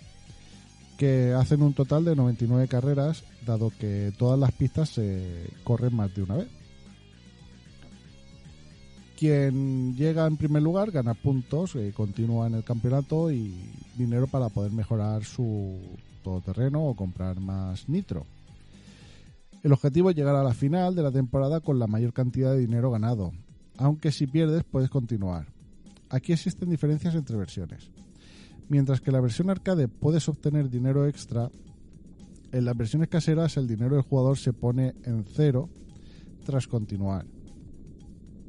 que 0.98 1.34
hacen 1.34 1.62
un 1.62 1.74
total 1.74 2.04
de 2.06 2.16
99 2.16 2.68
carreras, 2.68 3.24
dado 3.46 3.72
que 3.80 4.12
todas 4.18 4.40
las 4.40 4.52
pistas 4.52 4.90
se 4.90 5.52
corren 5.64 5.96
más 5.96 6.14
de 6.16 6.24
una 6.24 6.38
vez. 6.38 6.48
Quien 9.20 9.98
llega 9.98 10.26
en 10.26 10.38
primer 10.38 10.64
lugar 10.64 10.92
gana 10.92 11.14
puntos, 11.14 11.76
eh, 11.76 11.92
continúa 11.94 12.48
en 12.48 12.54
el 12.54 12.64
campeonato 12.64 13.30
y 13.30 13.54
dinero 13.98 14.28
para 14.28 14.48
poder 14.48 14.72
mejorar 14.72 15.26
su 15.26 15.78
todoterreno 16.24 16.86
o 16.86 16.96
comprar 16.96 17.38
más 17.42 17.90
nitro. 17.90 18.26
El 19.62 19.74
objetivo 19.74 20.10
es 20.10 20.16
llegar 20.16 20.38
a 20.38 20.44
la 20.44 20.54
final 20.54 20.96
de 20.96 21.04
la 21.04 21.12
temporada 21.12 21.60
con 21.60 21.80
la 21.80 21.88
mayor 21.88 22.14
cantidad 22.14 22.54
de 22.54 22.60
dinero 22.60 22.92
ganado, 22.92 23.34
aunque 23.76 24.14
si 24.14 24.26
pierdes 24.26 24.64
puedes 24.64 24.90
continuar. 24.90 25.48
Aquí 26.10 26.32
existen 26.32 26.70
diferencias 26.70 27.14
entre 27.14 27.36
versiones. 27.36 27.92
Mientras 28.70 29.02
que 29.02 29.10
en 29.10 29.16
la 29.16 29.22
versión 29.22 29.50
arcade 29.50 29.90
puedes 29.90 30.30
obtener 30.30 30.70
dinero 30.70 31.06
extra, 31.06 31.50
en 32.54 32.64
las 32.64 32.78
versiones 32.78 33.10
caseras 33.10 33.58
el 33.58 33.68
dinero 33.68 33.96
del 33.96 34.06
jugador 34.06 34.38
se 34.38 34.54
pone 34.54 34.96
en 35.04 35.26
cero 35.26 35.68
tras 36.46 36.68
continuar. 36.68 37.26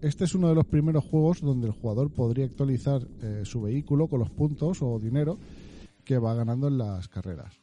Este 0.02 0.24
es 0.24 0.34
uno 0.34 0.48
de 0.48 0.54
los 0.54 0.64
primeros 0.64 1.04
juegos 1.04 1.42
donde 1.42 1.66
el 1.66 1.74
jugador 1.74 2.10
podría 2.10 2.46
actualizar 2.46 3.06
eh, 3.20 3.42
su 3.44 3.60
vehículo 3.60 4.08
con 4.08 4.20
los 4.20 4.30
puntos 4.30 4.80
o 4.80 4.98
dinero 4.98 5.38
que 6.04 6.16
va 6.16 6.34
ganando 6.34 6.68
en 6.68 6.78
las 6.78 7.06
carreras. 7.08 7.60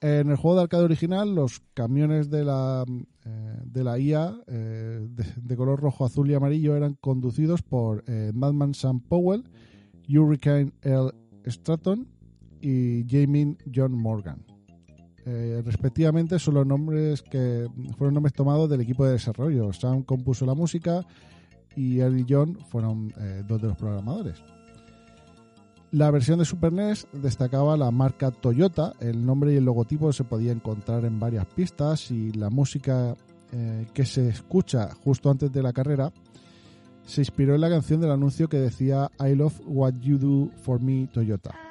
En 0.00 0.28
el 0.28 0.36
juego 0.36 0.56
de 0.56 0.62
arcade 0.62 0.84
original, 0.84 1.34
los 1.34 1.60
camiones 1.72 2.30
de 2.30 2.44
la, 2.44 2.84
eh, 3.24 3.60
de 3.64 3.84
la 3.84 3.98
IA 4.00 4.42
eh, 4.48 5.06
de, 5.08 5.24
de 5.36 5.56
color 5.56 5.78
rojo, 5.78 6.04
azul 6.04 6.28
y 6.28 6.34
amarillo 6.34 6.74
eran 6.74 6.94
conducidos 6.94 7.62
por 7.62 8.02
Madman 8.34 8.74
Sam 8.74 9.00
Powell, 9.00 9.44
Hurricane 10.08 10.72
L. 10.82 11.10
Stratton 11.46 12.08
y 12.60 13.04
Jamie 13.08 13.56
John 13.72 13.92
Morgan. 13.92 14.49
Eh, 15.32 15.62
respectivamente 15.64 16.40
son 16.40 16.54
los 16.54 16.66
nombres 16.66 17.22
que 17.22 17.68
fueron 17.96 18.14
nombres 18.14 18.32
tomados 18.32 18.68
del 18.68 18.80
equipo 18.80 19.04
de 19.04 19.12
desarrollo. 19.12 19.72
Sam 19.72 20.02
compuso 20.02 20.44
la 20.44 20.54
música 20.54 21.06
y 21.76 22.00
él 22.00 22.18
y 22.18 22.26
John 22.28 22.58
fueron 22.68 23.14
eh, 23.16 23.44
dos 23.46 23.62
de 23.62 23.68
los 23.68 23.76
programadores. 23.76 24.42
La 25.92 26.10
versión 26.10 26.40
de 26.40 26.44
Super 26.44 26.72
NES 26.72 27.06
destacaba 27.12 27.76
la 27.76 27.92
marca 27.92 28.32
Toyota, 28.32 28.94
el 28.98 29.24
nombre 29.24 29.52
y 29.52 29.56
el 29.56 29.64
logotipo 29.64 30.12
se 30.12 30.24
podía 30.24 30.50
encontrar 30.50 31.04
en 31.04 31.20
varias 31.20 31.46
pistas 31.46 32.10
y 32.10 32.32
la 32.32 32.50
música 32.50 33.16
eh, 33.52 33.86
que 33.94 34.04
se 34.04 34.28
escucha 34.28 34.90
justo 35.04 35.30
antes 35.30 35.52
de 35.52 35.62
la 35.62 35.72
carrera 35.72 36.12
se 37.04 37.20
inspiró 37.20 37.54
en 37.54 37.60
la 37.60 37.70
canción 37.70 38.00
del 38.00 38.12
anuncio 38.12 38.48
que 38.48 38.58
decía 38.58 39.10
I 39.18 39.34
love 39.34 39.60
what 39.64 39.94
you 40.00 40.18
do 40.18 40.50
for 40.62 40.80
me 40.80 41.08
Toyota. 41.12 41.69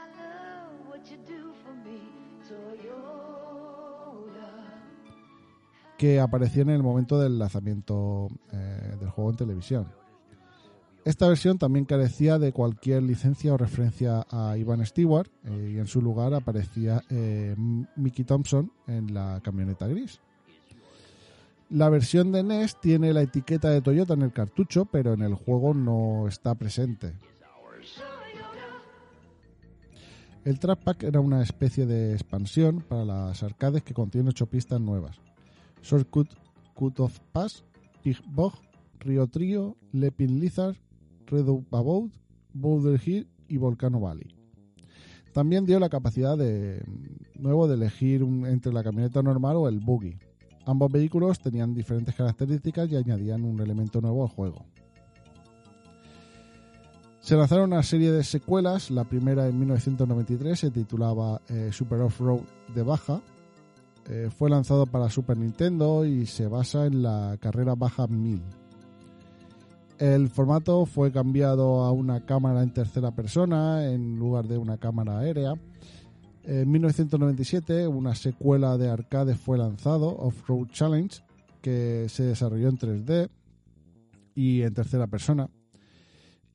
Que 5.99 6.21
aparecía 6.21 6.61
en 6.61 6.69
el 6.69 6.81
momento 6.81 7.19
del 7.19 7.37
lanzamiento 7.37 8.29
eh, 8.53 8.95
del 8.97 9.09
juego 9.09 9.31
en 9.31 9.35
televisión. 9.35 9.87
Esta 11.03 11.27
versión 11.27 11.57
también 11.57 11.83
carecía 11.83 12.39
de 12.39 12.53
cualquier 12.53 13.03
licencia 13.03 13.53
o 13.53 13.57
referencia 13.57 14.25
a 14.31 14.57
Ivan 14.57 14.85
Stewart 14.85 15.29
eh, 15.43 15.71
y 15.73 15.77
en 15.77 15.87
su 15.87 16.01
lugar 16.01 16.33
aparecía 16.33 17.03
eh, 17.09 17.53
Mickey 17.97 18.23
Thompson 18.23 18.71
en 18.87 19.13
la 19.13 19.41
camioneta 19.43 19.87
gris. 19.87 20.21
La 21.69 21.89
versión 21.89 22.31
de 22.31 22.43
NES 22.43 22.79
tiene 22.79 23.11
la 23.11 23.21
etiqueta 23.21 23.69
de 23.69 23.81
Toyota 23.81 24.13
en 24.13 24.21
el 24.21 24.31
cartucho, 24.31 24.85
pero 24.85 25.13
en 25.13 25.21
el 25.21 25.33
juego 25.33 25.73
no 25.73 26.29
está 26.29 26.55
presente. 26.55 27.13
El 30.45 30.59
Trap 30.59 30.81
Pack 30.81 31.03
era 31.03 31.19
una 31.19 31.43
especie 31.43 31.85
de 31.85 32.13
expansión 32.13 32.85
para 32.87 33.03
las 33.03 33.43
arcades 33.43 33.83
que 33.83 33.93
contiene 33.93 34.29
8 34.29 34.45
pistas 34.45 34.79
nuevas. 34.79 35.19
Shortcut, 35.81 36.29
Cut 36.75 36.99
of 36.99 37.19
Pass, 37.31 37.63
Big 38.03 38.17
Bog, 38.27 38.53
Rio 38.99 39.27
Trio, 39.27 39.77
Lepin 39.91 40.39
Lizard, 40.39 40.75
Redo 41.27 41.63
Abode, 41.71 42.11
Boulder 42.53 42.99
Hill 43.03 43.27
y 43.47 43.57
Volcano 43.57 43.99
Valley. 43.99 44.35
También 45.33 45.65
dio 45.65 45.79
la 45.79 45.89
capacidad 45.89 46.37
de 46.37 46.83
nuevo 47.35 47.67
de 47.67 47.75
elegir 47.75 48.21
entre 48.21 48.73
la 48.73 48.83
camioneta 48.83 49.21
normal 49.21 49.57
o 49.57 49.67
el 49.67 49.79
buggy. 49.79 50.17
Ambos 50.65 50.91
vehículos 50.91 51.39
tenían 51.39 51.73
diferentes 51.73 52.15
características 52.15 52.91
y 52.91 52.95
añadían 52.95 53.43
un 53.43 53.59
elemento 53.59 54.01
nuevo 54.01 54.23
al 54.23 54.29
juego. 54.29 54.65
Se 57.21 57.35
lanzaron 57.35 57.73
una 57.73 57.83
serie 57.83 58.11
de 58.11 58.23
secuelas, 58.23 58.89
la 58.89 59.03
primera 59.03 59.47
en 59.47 59.59
1993 59.59 60.59
se 60.59 60.71
titulaba 60.71 61.41
eh, 61.49 61.69
Super 61.71 61.99
Off-Road 62.01 62.41
de 62.73 62.81
baja, 62.81 63.21
eh, 64.09 64.29
fue 64.35 64.49
lanzado 64.49 64.87
para 64.87 65.09
Super 65.09 65.37
Nintendo 65.37 66.03
y 66.03 66.25
se 66.25 66.47
basa 66.47 66.87
en 66.87 67.03
la 67.03 67.37
carrera 67.39 67.75
baja 67.75 68.07
1000. 68.07 68.41
El 69.99 70.29
formato 70.29 70.87
fue 70.87 71.11
cambiado 71.11 71.81
a 71.81 71.91
una 71.91 72.25
cámara 72.25 72.63
en 72.63 72.73
tercera 72.73 73.11
persona 73.11 73.85
en 73.85 74.17
lugar 74.17 74.47
de 74.47 74.57
una 74.57 74.77
cámara 74.77 75.19
aérea. 75.19 75.53
En 76.43 76.71
1997, 76.71 77.87
una 77.87 78.15
secuela 78.15 78.77
de 78.77 78.89
arcade 78.89 79.35
fue 79.35 79.59
lanzado, 79.59 80.17
Off-Road 80.17 80.69
Challenge, 80.69 81.21
que 81.61 82.07
se 82.09 82.23
desarrolló 82.23 82.69
en 82.69 82.77
3D 82.79 83.29
y 84.33 84.63
en 84.63 84.73
tercera 84.73 85.05
persona. 85.05 85.49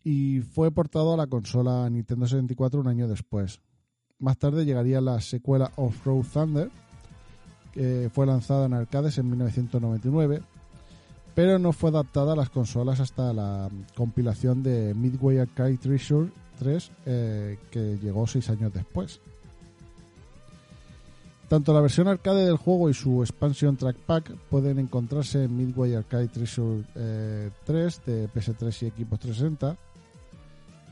Y 0.03 0.41
fue 0.41 0.73
portado 0.73 1.15
a 1.15 1.17
la 1.17 1.29
consola 1.29 1.89
Nintendo 1.89 2.27
64 2.27 2.81
un 2.81 2.89
año 2.89 3.07
después. 3.07 3.61
Más 4.19 4.39
tarde 4.39 4.65
llegaría 4.65 5.01
la 5.01 5.21
secuela 5.21 5.71
Off-Road 5.77 6.25
Thunder, 6.33 6.71
fue 8.13 8.27
lanzada 8.27 8.67
en 8.67 8.75
arcades 8.75 9.19
en 9.19 9.31
1999, 9.31 10.43
pero 11.35 11.59
no 11.59 11.73
fue 11.73 11.91
adaptada 11.91 12.35
a 12.35 12.37
las 12.37 12.51
consolas 12.51 13.01
hasta 13.01 13.33
la 13.33 13.69
compilación 13.97 14.63
de 14.63 14.95
Midway 14.95 15.39
Arcade 15.39 15.77
Treasure 15.79 16.31
3, 16.59 16.91
eh, 17.07 17.59
que 17.71 17.99
llegó 17.99 18.27
seis 18.27 18.49
años 18.51 18.73
después. 18.73 19.21
Tanto 21.49 21.75
la 21.75 21.81
versión 21.81 22.09
arcade 22.09 22.47
del 22.47 22.57
juego 22.57 22.89
y 22.89 22.95
su 22.95 23.23
expansion 23.23 23.77
track 23.77 23.97
pack 23.97 24.35
pueden 24.49 24.79
encontrarse 24.79 25.45
en 25.45 25.57
Midway 25.57 25.95
Arcade 25.95 26.29
Treasure 26.29 26.85
eh, 26.95 27.51
3 27.65 28.01
de 28.07 28.29
PS3 28.29 28.83
y 28.83 28.87
Equipos 28.87 29.21
360. 29.21 29.77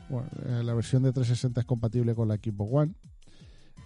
Bueno, 0.09 0.27
eh, 0.45 0.63
la 0.63 0.73
versión 0.73 1.03
de 1.03 1.11
360 1.11 1.61
es 1.61 1.65
compatible 1.65 2.13
con 2.13 2.27
la 2.27 2.35
Equipo 2.35 2.65
One. 2.65 2.93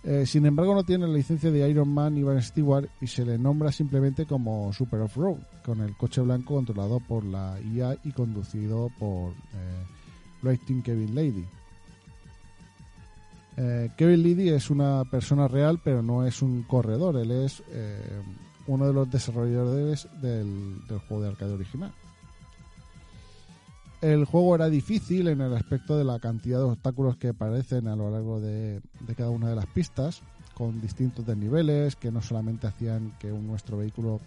Eh, 0.09 0.25
sin 0.25 0.45
embargo, 0.45 0.73
no 0.73 0.85
tiene 0.85 1.05
la 1.05 1.13
licencia 1.13 1.51
de 1.51 1.69
Iron 1.69 1.89
Man 1.89 2.17
y 2.17 2.23
Van 2.23 2.41
Stewart 2.41 2.87
y 3.01 3.07
se 3.07 3.25
le 3.25 3.37
nombra 3.37 3.73
simplemente 3.73 4.25
como 4.25 4.71
Super 4.71 5.01
Off-Road, 5.01 5.39
con 5.65 5.81
el 5.81 5.97
coche 5.97 6.21
blanco 6.21 6.55
controlado 6.55 7.01
por 7.01 7.25
la 7.25 7.59
IA 7.59 7.97
y 8.05 8.13
conducido 8.13 8.89
por 8.97 9.31
eh, 9.31 9.85
Lightning 10.43 10.81
Kevin 10.81 11.13
Lady. 11.13 11.45
Eh, 13.57 13.89
Kevin 13.97 14.23
Lady 14.23 14.47
es 14.47 14.69
una 14.69 15.03
persona 15.03 15.49
real, 15.49 15.81
pero 15.83 16.01
no 16.01 16.25
es 16.25 16.41
un 16.41 16.63
corredor, 16.63 17.17
él 17.17 17.31
es 17.31 17.61
eh, 17.69 18.21
uno 18.65 18.87
de 18.87 18.93
los 18.93 19.11
desarrolladores 19.11 20.07
del 20.21 20.79
juego 21.09 21.23
de 21.23 21.27
arcade 21.27 21.51
original. 21.51 21.91
El 24.01 24.25
juego 24.25 24.53
era 24.53 24.69
difícil 24.69 25.27
en 25.27 25.41
el 25.41 25.55
aspecto 25.55 25.97
de 25.97 26.03
la 26.03 26.19
cantidad 26.19 26.59
de 26.59 26.65
obstáculos 26.65 27.17
que 27.17 27.29
aparecen 27.29 27.87
a 27.87 27.95
lo 27.95 28.11
largo 28.11 28.39
de, 28.39 28.81
cada 29.15 29.31
una 29.31 29.49
de 29.49 29.55
las 29.55 29.65
pistas, 29.65 30.21
con 30.53 30.79
distintos 30.79 31.25
desniveles 31.25 31.95
que 31.95 32.11
no 32.11 32.21
solamente 32.21 32.67
hacían 32.67 33.17
que 33.19 33.27
nuestro 33.27 33.77
vehículo 33.77 34.19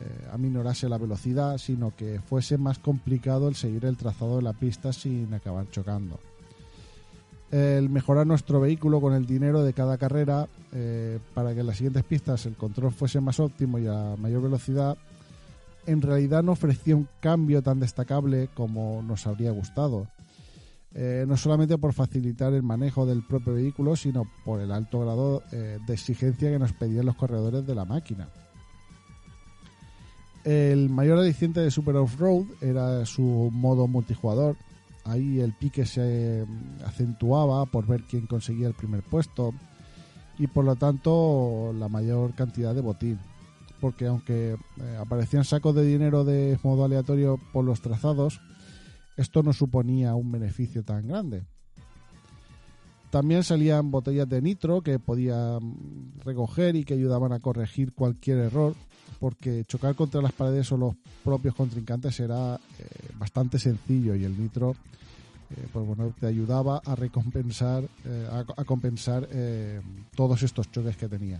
eh, 0.00 0.28
aminorase 0.32 0.88
la 0.88 0.98
velocidad, 0.98 1.58
sino 1.58 1.94
que 1.94 2.20
fuese 2.20 2.58
más 2.58 2.80
complicado 2.80 3.48
el 3.48 3.54
seguir 3.54 3.84
el 3.84 3.96
trazado 3.96 4.36
de 4.36 4.42
la 4.42 4.52
pista 4.52 4.92
sin 4.92 5.32
acabar 5.34 5.70
chocando. 5.70 6.18
El 7.52 7.88
mejorar 7.90 8.26
nuestro 8.26 8.58
vehículo 8.58 9.00
con 9.00 9.14
el 9.14 9.26
dinero 9.26 9.62
de 9.62 9.72
cada 9.72 9.98
carrera 9.98 10.48
eh, 10.72 11.20
para 11.34 11.54
que 11.54 11.60
en 11.60 11.66
las 11.68 11.76
siguientes 11.76 12.02
pistas 12.02 12.46
el 12.46 12.56
control 12.56 12.90
fuese 12.90 13.20
más 13.20 13.38
óptimo 13.38 13.78
y 13.78 13.86
a 13.86 14.16
mayor 14.18 14.42
velocidad 14.42 14.98
en 15.86 16.02
realidad 16.02 16.42
no 16.42 16.52
ofrecía 16.52 16.96
un 16.96 17.08
cambio 17.20 17.62
tan 17.62 17.80
destacable 17.80 18.48
como 18.54 19.02
nos 19.02 19.26
habría 19.26 19.50
gustado. 19.50 20.08
Eh, 20.96 21.24
no 21.26 21.36
solamente 21.36 21.76
por 21.76 21.92
facilitar 21.92 22.52
el 22.52 22.62
manejo 22.62 23.04
del 23.04 23.24
propio 23.24 23.54
vehículo, 23.54 23.96
sino 23.96 24.30
por 24.44 24.60
el 24.60 24.70
alto 24.70 25.00
grado 25.00 25.42
eh, 25.50 25.78
de 25.84 25.94
exigencia 25.94 26.50
que 26.50 26.58
nos 26.58 26.72
pedían 26.72 27.06
los 27.06 27.16
corredores 27.16 27.66
de 27.66 27.74
la 27.74 27.84
máquina. 27.84 28.28
El 30.44 30.90
mayor 30.90 31.18
aliciente 31.18 31.60
de 31.60 31.70
Super 31.70 31.96
Off-Road 31.96 32.44
era 32.60 33.04
su 33.06 33.50
modo 33.52 33.88
multijugador. 33.88 34.56
Ahí 35.04 35.40
el 35.40 35.52
pique 35.52 35.84
se 35.84 36.42
eh, 36.42 36.46
acentuaba 36.86 37.66
por 37.66 37.86
ver 37.86 38.04
quién 38.04 38.26
conseguía 38.26 38.68
el 38.68 38.74
primer 38.74 39.02
puesto 39.02 39.52
y 40.38 40.46
por 40.46 40.64
lo 40.64 40.76
tanto 40.76 41.72
la 41.76 41.88
mayor 41.88 42.34
cantidad 42.34 42.74
de 42.74 42.80
botín 42.80 43.18
porque 43.84 44.06
aunque 44.06 44.56
eh, 44.80 44.96
aparecían 44.98 45.44
sacos 45.44 45.74
de 45.74 45.84
dinero 45.84 46.24
de 46.24 46.58
modo 46.62 46.86
aleatorio 46.86 47.38
por 47.52 47.66
los 47.66 47.82
trazados, 47.82 48.40
esto 49.18 49.42
no 49.42 49.52
suponía 49.52 50.14
un 50.14 50.32
beneficio 50.32 50.82
tan 50.82 51.06
grande. 51.06 51.44
También 53.10 53.44
salían 53.44 53.90
botellas 53.90 54.26
de 54.26 54.40
nitro 54.40 54.80
que 54.80 54.98
podía 54.98 55.58
mm, 55.60 56.20
recoger 56.24 56.76
y 56.76 56.84
que 56.84 56.94
ayudaban 56.94 57.34
a 57.34 57.40
corregir 57.40 57.92
cualquier 57.92 58.38
error, 58.38 58.74
porque 59.20 59.66
chocar 59.66 59.94
contra 59.94 60.22
las 60.22 60.32
paredes 60.32 60.72
o 60.72 60.78
los 60.78 60.94
propios 61.22 61.54
contrincantes 61.54 62.18
era 62.20 62.54
eh, 62.54 62.86
bastante 63.18 63.58
sencillo 63.58 64.14
y 64.14 64.24
el 64.24 64.40
nitro 64.40 64.76
eh, 65.50 65.68
pues 65.74 65.86
bueno, 65.86 66.10
te 66.18 66.26
ayudaba 66.26 66.80
a 66.86 66.94
recompensar, 66.94 67.84
a, 68.30 68.44
a 68.56 68.64
compensar 68.64 69.28
todos 70.16 70.42
estos 70.42 70.72
choques 70.72 70.96
que 70.96 71.06
tenía. 71.06 71.38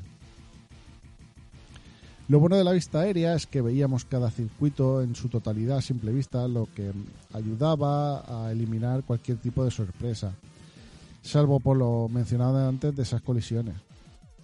Lo 2.26 2.40
bueno 2.40 2.56
de 2.56 2.64
la 2.64 2.72
vista 2.72 3.00
aérea 3.00 3.34
es 3.34 3.46
que 3.46 3.60
veíamos 3.60 4.06
cada 4.06 4.30
circuito 4.30 5.02
en 5.02 5.14
su 5.14 5.28
totalidad 5.28 5.78
a 5.78 5.82
simple 5.82 6.10
vista, 6.10 6.48
lo 6.48 6.66
que 6.74 6.90
ayudaba 7.34 8.46
a 8.46 8.50
eliminar 8.50 9.04
cualquier 9.04 9.36
tipo 9.36 9.62
de 9.62 9.70
sorpresa, 9.70 10.32
salvo 11.20 11.60
por 11.60 11.76
lo 11.76 12.08
mencionado 12.08 12.66
antes 12.66 12.96
de 12.96 13.02
esas 13.02 13.20
colisiones. 13.20 13.74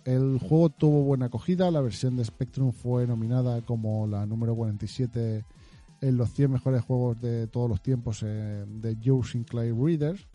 El 0.04 0.38
juego 0.38 0.68
tuvo 0.68 1.04
buena 1.04 1.26
acogida, 1.26 1.70
la 1.70 1.80
versión 1.80 2.16
de 2.16 2.24
Spectrum 2.24 2.72
fue 2.72 3.06
nominada 3.06 3.62
como 3.62 4.06
la 4.06 4.26
número 4.26 4.54
47 4.54 5.44
en 6.02 6.16
los 6.18 6.32
100 6.32 6.52
mejores 6.52 6.82
juegos 6.82 7.18
de 7.22 7.46
todos 7.46 7.68
los 7.68 7.82
tiempos 7.82 8.22
eh, 8.22 8.64
de 8.66 8.98
Joe 9.02 9.24
Sinclair 9.24 9.74
Readers. 9.74 10.26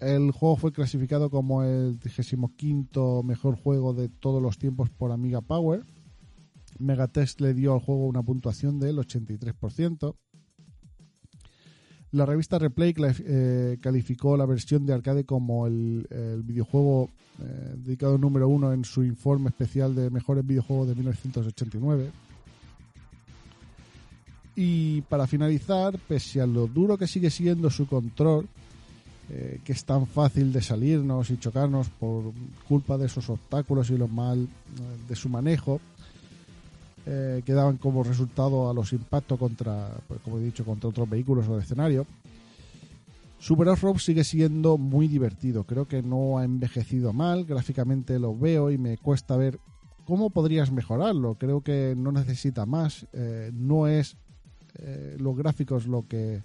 El 0.00 0.32
juego 0.32 0.56
fue 0.56 0.72
clasificado 0.72 1.30
como 1.30 1.62
el 1.62 2.00
35 2.00 3.22
mejor 3.22 3.56
juego 3.56 3.94
de 3.94 4.08
todos 4.08 4.42
los 4.42 4.58
tiempos 4.58 4.90
por 4.90 5.12
Amiga 5.12 5.40
Power. 5.40 5.84
Megatest 6.78 7.40
le 7.40 7.54
dio 7.54 7.74
al 7.74 7.80
juego 7.80 8.06
una 8.06 8.22
puntuación 8.22 8.78
del 8.78 8.98
83%. 8.98 10.14
La 12.12 12.26
revista 12.26 12.58
Replay 12.58 12.94
eh, 12.98 13.78
calificó 13.80 14.36
la 14.36 14.44
versión 14.44 14.84
de 14.84 14.92
arcade 14.92 15.24
como 15.24 15.66
el, 15.66 16.06
videojuego 16.44 17.08
eh, 17.40 17.74
dedicado 17.78 18.18
número 18.18 18.48
uno 18.48 18.72
en 18.74 18.84
su 18.84 19.02
informe 19.02 19.48
especial 19.48 19.94
de 19.94 20.10
mejores 20.10 20.46
videojuegos 20.46 20.88
de 20.88 20.94
1989. 20.94 22.10
Y 24.56 25.00
para 25.02 25.26
finalizar, 25.26 25.98
pese 26.06 26.42
a 26.42 26.46
lo 26.46 26.66
duro 26.66 26.98
que 26.98 27.06
sigue 27.06 27.30
siendo 27.30 27.70
su 27.70 27.86
control, 27.86 28.46
eh, 29.30 29.60
que 29.64 29.72
es 29.72 29.82
tan 29.86 30.06
fácil 30.06 30.52
de 30.52 30.60
salirnos 30.60 31.30
y 31.30 31.38
chocarnos 31.38 31.88
por 31.88 32.32
culpa 32.68 32.98
de 32.98 33.06
esos 33.06 33.30
obstáculos 33.30 33.88
y 33.88 33.96
lo 33.96 34.08
mal 34.08 34.46
de 35.08 35.16
su 35.16 35.30
manejo, 35.30 35.80
eh, 37.06 37.42
que 37.44 37.52
daban 37.52 37.78
como 37.78 38.04
resultado 38.04 38.70
a 38.70 38.74
los 38.74 38.92
impactos 38.92 39.38
contra, 39.38 39.90
pues, 40.08 40.20
como 40.20 40.38
he 40.38 40.44
dicho, 40.44 40.64
contra 40.64 40.90
otros 40.90 41.08
vehículos 41.08 41.48
o 41.48 41.56
de 41.56 41.62
escenario. 41.62 42.06
Super 43.42 43.66
Off-Road 43.70 43.98
sigue 43.98 44.22
siendo 44.22 44.78
muy 44.78 45.08
divertido. 45.08 45.64
Creo 45.64 45.88
que 45.88 46.00
no 46.00 46.38
ha 46.38 46.44
envejecido 46.44 47.12
mal. 47.12 47.44
Gráficamente 47.44 48.20
lo 48.20 48.38
veo 48.38 48.70
y 48.70 48.78
me 48.78 48.98
cuesta 48.98 49.36
ver 49.36 49.58
cómo 50.06 50.30
podrías 50.30 50.70
mejorarlo. 50.70 51.34
Creo 51.34 51.60
que 51.60 51.94
no 51.96 52.12
necesita 52.12 52.66
más. 52.66 53.04
Eh, 53.12 53.50
no 53.52 53.88
es 53.88 54.16
eh, 54.78 55.16
los 55.18 55.36
gráficos 55.36 55.88
lo 55.88 56.06
que 56.06 56.40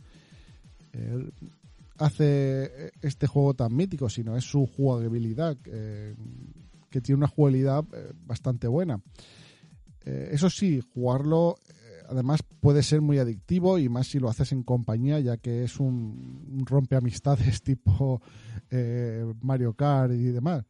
eh, 0.93 1.30
hace 2.00 2.91
este 3.04 3.28
juego 3.28 3.54
tan 3.54 3.76
mítico, 3.76 4.10
sino 4.10 4.36
es 4.36 4.46
su 4.46 4.65
jugabilidad, 4.65 5.56
que 5.58 7.02
tiene 7.02 7.17
una 7.17 7.28
jugabilidad 7.28 7.86
bastante 8.26 8.67
buena. 8.67 9.00
Eh, 10.10 10.30
eso 10.32 10.50
sí, 10.50 10.80
jugarlo 10.93 11.58
eh, 11.67 12.04
además 12.08 12.41
puede 12.62 12.82
ser 12.82 13.02
muy 13.02 13.20
adictivo 13.20 13.78
y 13.78 13.89
más 13.89 14.08
si 14.08 14.20
lo 14.20 14.30
haces 14.30 14.54
en 14.54 14.63
compañía, 14.63 15.20
ya 15.20 15.36
que 15.36 15.65
es 15.65 15.82
un, 15.82 16.46
un 16.50 16.65
rompeamistades 16.65 17.62
tipo 17.63 18.22
eh, 18.72 19.26
Mario 19.41 19.74
Kart 19.74 20.13
y 20.13 20.28
demás. 20.28 20.63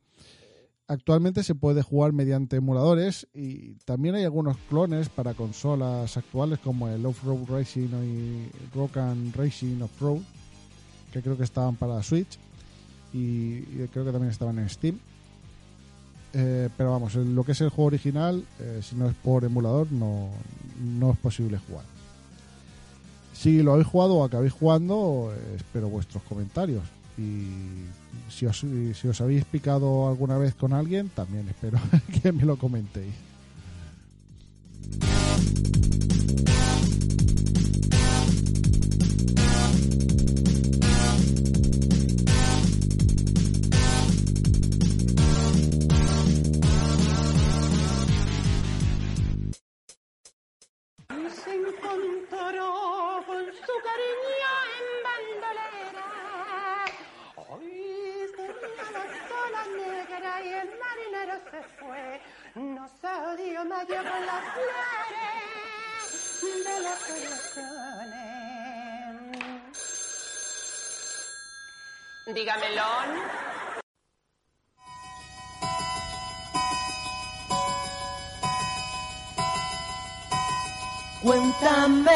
Actualmente 0.87 1.43
se 1.43 1.53
puede 1.53 1.83
jugar 1.83 2.13
mediante 2.13 2.55
emuladores 2.55 3.27
y 3.31 3.75
también 3.85 4.15
hay 4.15 4.23
algunos 4.23 4.57
clones 4.69 5.09
para 5.09 5.35
consolas 5.35 6.17
actuales 6.17 6.57
como 6.57 6.87
el 6.87 7.05
Off-Road 7.05 7.45
Racing 7.47 7.89
y 7.89 8.49
Rock 8.73 8.97
and 8.97 9.35
Racing 9.35 9.81
Off-Road, 9.81 10.21
que 11.11 11.21
creo 11.21 11.37
que 11.37 11.43
estaban 11.43 11.75
para 11.75 12.01
Switch 12.01 12.39
y, 13.13 13.57
y 13.57 13.87
creo 13.91 14.05
que 14.05 14.11
también 14.11 14.31
estaban 14.31 14.57
en 14.57 14.69
Steam. 14.69 14.97
Eh, 16.33 16.69
pero 16.77 16.91
vamos, 16.91 17.15
lo 17.15 17.43
que 17.43 17.53
es 17.53 17.61
el 17.61 17.69
juego 17.69 17.87
original, 17.87 18.43
eh, 18.59 18.81
si 18.83 18.95
no 18.95 19.07
es 19.07 19.15
por 19.15 19.43
emulador, 19.43 19.91
no, 19.91 20.29
no 20.81 21.11
es 21.11 21.17
posible 21.17 21.59
jugar. 21.67 21.85
Si 23.33 23.61
lo 23.61 23.73
habéis 23.73 23.87
jugado 23.87 24.15
o 24.15 24.23
acabéis 24.23 24.53
jugando, 24.53 25.33
espero 25.55 25.89
vuestros 25.89 26.23
comentarios. 26.23 26.83
Y 27.17 27.85
si 28.29 28.45
os 28.45 29.21
habéis 29.21 29.45
picado 29.45 30.07
alguna 30.07 30.37
vez 30.37 30.53
con 30.53 30.73
alguien, 30.73 31.09
también 31.09 31.47
espero 31.47 31.79
que 32.21 32.31
me 32.31 32.43
lo 32.43 32.57
comentéis. 32.57 33.13
se 61.51 61.61
fue, 61.79 62.21
nos 62.55 62.91
odió 63.03 63.65
mayo 63.65 63.95
con 63.95 64.25
las 64.25 64.43
flores 64.53 65.57
de 66.65 66.79
las 66.81 66.99
corazones. 67.03 68.27
Dígamelo. 72.27 72.83
Cuéntame 81.23 82.11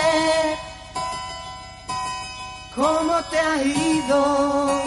cómo 2.75 3.21
te 3.23 3.39
ha 3.39 3.61
ido 3.61 4.81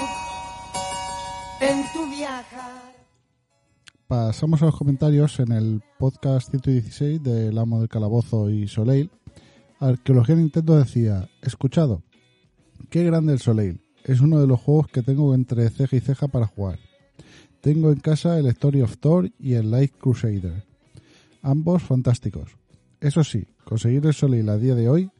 en 1.60 1.92
tu 1.92 2.06
viaje. 2.10 2.93
Pasamos 4.16 4.62
a 4.62 4.66
los 4.66 4.76
comentarios 4.76 5.40
en 5.40 5.50
el 5.50 5.82
podcast 5.98 6.48
116 6.50 7.20
del 7.20 7.58
Amo 7.58 7.80
del 7.80 7.88
Calabozo 7.88 8.48
y 8.48 8.68
Soleil. 8.68 9.10
Arqueología 9.80 10.36
Nintendo 10.36 10.76
decía, 10.76 11.28
escuchado, 11.42 12.04
qué 12.90 13.02
grande 13.02 13.32
el 13.32 13.40
Soleil. 13.40 13.80
Es 14.04 14.20
uno 14.20 14.40
de 14.40 14.46
los 14.46 14.60
juegos 14.60 14.86
que 14.86 15.02
tengo 15.02 15.34
entre 15.34 15.68
ceja 15.68 15.96
y 15.96 16.00
ceja 16.00 16.28
para 16.28 16.46
jugar. 16.46 16.78
Tengo 17.60 17.90
en 17.90 17.98
casa 17.98 18.38
el 18.38 18.46
Story 18.46 18.82
of 18.82 18.98
Thor 18.98 19.32
y 19.36 19.54
el 19.54 19.72
Light 19.72 19.92
Crusader. 19.98 20.64
Ambos 21.42 21.82
fantásticos. 21.82 22.56
Eso 23.00 23.24
sí, 23.24 23.48
conseguir 23.64 24.06
el 24.06 24.14
Soleil 24.14 24.48
a 24.48 24.58
día 24.58 24.76
de 24.76 24.88
hoy, 24.88 25.10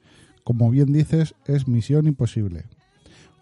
como 0.44 0.70
bien 0.70 0.92
dices, 0.92 1.34
es 1.46 1.66
misión 1.66 2.06
imposible. 2.06 2.66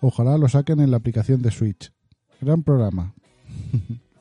Ojalá 0.01 0.39
lo 0.39 0.49
saquen 0.49 0.81
en 0.81 0.91
la 0.91 0.97
aplicación 0.97 1.43
de 1.43 1.51
Switch. 1.51 1.93
Gran 2.41 2.63
programa. 2.63 3.15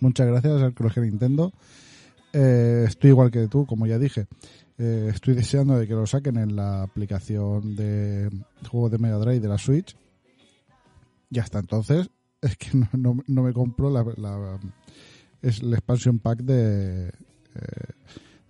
Muchas 0.00 0.26
gracias, 0.26 0.62
Arqueología 0.62 1.02
Nintendo. 1.02 1.52
Eh, 2.32 2.84
estoy 2.86 3.10
igual 3.10 3.30
que 3.30 3.48
tú, 3.48 3.66
como 3.66 3.86
ya 3.86 3.98
dije. 3.98 4.26
Eh, 4.78 5.10
estoy 5.14 5.34
deseando 5.34 5.78
de 5.78 5.86
que 5.86 5.94
lo 5.94 6.06
saquen 6.06 6.36
en 6.36 6.54
la 6.56 6.82
aplicación 6.82 7.76
de 7.76 8.30
juegos 8.68 8.90
de 8.90 8.98
Mega 8.98 9.16
Drive 9.16 9.40
de 9.40 9.48
la 9.48 9.58
Switch. 9.58 9.96
Y 11.30 11.38
hasta 11.38 11.58
entonces 11.58 12.10
es 12.42 12.56
que 12.56 12.76
no, 12.76 12.88
no- 12.92 13.22
no 13.26 13.42
me 13.42 13.52
compro 13.52 13.90
la, 13.90 14.58
el 15.42 15.74
expansion 15.74 16.18
pack 16.18 16.40
de 16.40 17.08
eh, 17.08 17.12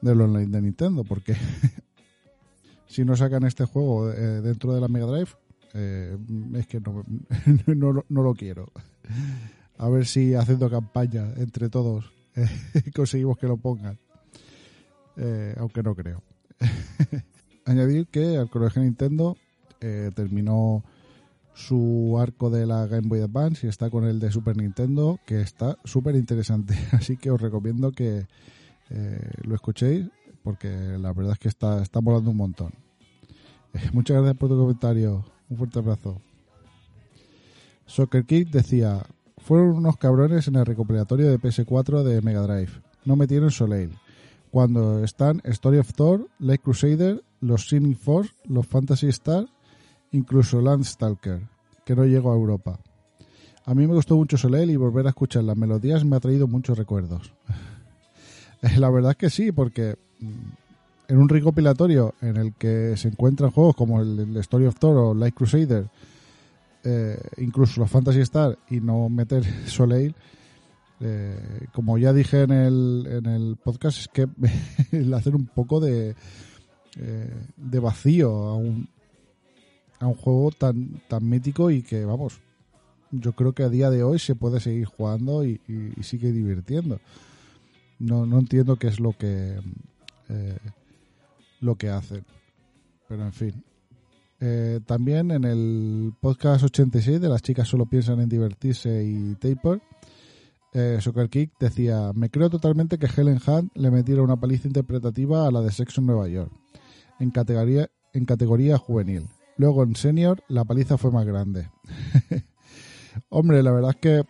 online 0.03 0.47
de 0.47 0.63
Nintendo 0.63 1.05
porque 1.05 1.35
si 2.87 3.05
no 3.05 3.17
sacan 3.17 3.45
este 3.45 3.65
juego 3.65 4.11
eh, 4.13 4.41
dentro 4.41 4.73
de 4.75 4.81
la 4.81 4.89
Mega 4.89 5.07
Drive 5.07 5.31
eh, 5.75 6.17
es 6.55 6.67
que 6.67 6.81
no, 6.81 7.05
no, 7.67 8.05
no 8.09 8.23
lo 8.23 8.35
quiero. 8.35 8.71
A 9.79 9.89
ver 9.89 10.07
si 10.07 10.35
haciendo 10.35 10.71
campaña 10.71 11.33
entre 11.37 11.69
todos 11.69 12.17
eh, 12.37 12.49
conseguimos 12.95 13.39
que 13.39 13.47
lo 13.47 13.57
pongan. 13.57 13.99
Eh, 15.17 15.55
aunque 15.59 15.83
no 15.83 15.95
creo. 15.95 16.23
Añadir 17.65 18.07
que 18.09 18.37
Arqueología 18.37 18.83
Nintendo 18.83 19.37
eh, 19.81 20.11
terminó 20.15 20.85
su 21.55 22.17
arco 22.21 22.51
de 22.51 22.67
la 22.67 22.87
Game 22.87 23.09
Boy 23.09 23.21
Advance 23.21 23.67
y 23.67 23.71
está 23.71 23.89
con 23.89 24.05
el 24.05 24.21
de 24.21 24.31
Super 24.31 24.57
Nintendo, 24.57 25.19
que 25.27 25.41
está 25.41 25.79
súper 25.85 26.15
interesante. 26.15 26.75
Así 26.93 27.17
que 27.17 27.31
os 27.31 27.41
recomiendo 27.41 27.93
que 27.93 28.27
lo 29.43 29.57
escuchéis, 29.57 30.07
porque 30.45 30.69
la 30.69 31.13
verdad 31.13 31.33
es 31.33 31.39
que 31.41 31.49
está, 31.49 31.83
está 31.83 32.01
molando 32.01 32.31
un 32.31 32.37
montón. 32.37 32.73
Muchas 33.93 34.19
gracias 34.19 34.37
por 34.37 34.49
tu 34.49 34.57
comentario. 34.57 35.25
Un 35.49 35.57
fuerte 35.57 35.81
abrazo. 35.81 36.21
Soccer 37.87 38.25
Kid 38.25 38.49
decía: 38.49 39.05
Fueron 39.47 39.77
unos 39.77 39.97
cabrones 39.97 40.49
en 40.49 40.57
el 40.57 40.67
recopilatorio 40.67 41.31
de 41.31 41.39
PS4 41.39 42.03
de 42.03 42.21
Mega 42.21 42.41
Drive. 42.41 42.83
No 43.05 43.15
metieron 43.15 43.53
Soleil. 43.53 43.97
Cuando 44.51 45.05
están 45.05 45.41
Story 45.45 45.79
of 45.79 45.93
Thor, 45.93 46.27
Light 46.41 46.63
Crusader, 46.63 47.23
los 47.41 47.61
Shining 47.61 47.95
Force, 47.95 48.33
los 48.47 48.67
Fantasy 48.67 49.07
Star, 49.07 49.47
incluso 50.11 50.61
Landstalker, 50.61 51.43
que 51.85 51.95
no 51.95 52.05
llegó 52.07 52.33
a 52.33 52.35
Europa. 52.35 52.81
A 53.65 53.73
mí 53.73 53.87
me 53.87 53.95
gustó 53.95 54.17
mucho 54.17 54.37
Soleil 54.37 54.69
y 54.69 54.75
volver 54.75 55.07
a 55.07 55.11
escuchar 55.11 55.45
las 55.45 55.57
melodías 55.57 56.05
me 56.05 56.17
ha 56.17 56.21
traído 56.21 56.49
muchos 56.49 56.77
recuerdos. 56.77 57.33
La 58.79 58.91
verdad 58.91 59.13
es 59.13 59.17
que 59.17 59.31
sí, 59.31 59.53
porque 59.53 59.97
mm, 60.19 60.33
en 61.07 61.19
un 61.19 61.29
recopilatorio 61.29 62.17
en 62.21 62.37
el 62.37 62.53
que 62.55 62.97
se 62.97 63.07
encuentran 63.07 63.53
juegos 63.53 63.77
como 63.77 64.01
el 64.01 64.37
Story 64.39 64.67
of 64.67 64.81
Thor 64.81 64.97
o 64.97 65.15
Light 65.15 65.37
Crusader, 65.37 65.87
eh, 66.89 67.19
incluso 67.39 67.81
los 67.81 67.91
Fantasy 67.91 68.21
Star 68.21 68.57
y 68.71 68.81
no 68.81 69.09
meter 69.09 69.45
Soleil, 69.67 70.15
eh, 71.01 71.67
como 71.73 71.99
ya 71.99 72.13
dije 72.13 72.43
en 72.43 72.53
el, 72.53 73.07
en 73.11 73.27
el 73.27 73.57
podcast, 73.57 73.99
es 73.99 74.09
que 74.09 74.29
le 74.93 75.17
hacen 75.17 75.35
un 75.35 75.47
poco 75.47 75.81
de, 75.81 76.15
eh, 76.97 77.35
de 77.57 77.79
vacío 77.81 78.31
a 78.31 78.55
un, 78.55 78.89
a 79.99 80.07
un 80.07 80.15
juego 80.15 80.51
tan, 80.53 81.03
tan 81.09 81.29
mítico 81.29 81.71
y 81.71 81.83
que, 81.83 82.05
vamos, 82.05 82.41
yo 83.11 83.33
creo 83.33 83.53
que 83.53 83.65
a 83.65 83.69
día 83.69 83.91
de 83.91 84.03
hoy 84.03 84.19
se 84.19 84.35
puede 84.37 84.61
seguir 84.61 84.87
jugando 84.87 85.45
y, 85.45 85.61
y- 85.69 86.03
sigue 86.03 86.33
divirtiendo. 86.33 87.01
No, 87.99 88.27
no 88.27 88.39
entiendo 88.39 88.77
qué 88.77 88.89
es 88.89 89.01
lo 89.01 89.13
que 89.13 89.59
lo 91.61 91.77
que 91.77 91.89
hacen. 91.89 92.25
Pero 93.09 93.25
en 93.25 93.33
fin. 93.33 93.65
Eh, 94.41 94.81
también 94.85 95.31
en 95.31 95.45
el 95.45 96.13
podcast 96.21 96.65
86 96.65 97.21
de 97.21 97.29
las 97.29 97.43
chicas 97.43 97.69
solo 97.69 97.87
piensan 97.87 98.21
en 98.21 98.29
divertirse 98.29 99.03
y 99.05 99.35
taper, 99.37 99.81
eh, 100.79 100.99
Soccer 101.01 101.31
Kick 101.31 101.53
decía, 101.59 102.13
me 102.15 102.29
creo 102.29 102.51
totalmente 102.51 102.99
que 102.99 103.07
Helen 103.07 103.41
Hunt 103.47 103.75
le 103.75 103.91
metiera 103.91 104.21
una 104.23 104.39
paliza 104.39 104.69
interpretativa 104.69 105.47
a 105.47 105.51
la 105.51 105.63
de 105.63 105.73
Sexo 105.73 106.03
en 106.03 106.07
Nueva 106.07 106.29
York, 106.29 106.53
en 107.19 107.31
categoría, 107.31 107.89
en 108.13 108.27
categoría 108.27 108.77
juvenil. 108.77 109.27
Luego 109.57 109.85
en 109.85 109.97
senior 109.97 110.43
la 110.49 110.67
paliza 110.67 110.99
fue 110.99 111.11
más 111.11 111.25
grande. 111.25 111.71
Hombre, 113.31 113.63
la 113.63 113.73
verdad 113.73 113.93
es 113.93 113.97
que 113.97 114.25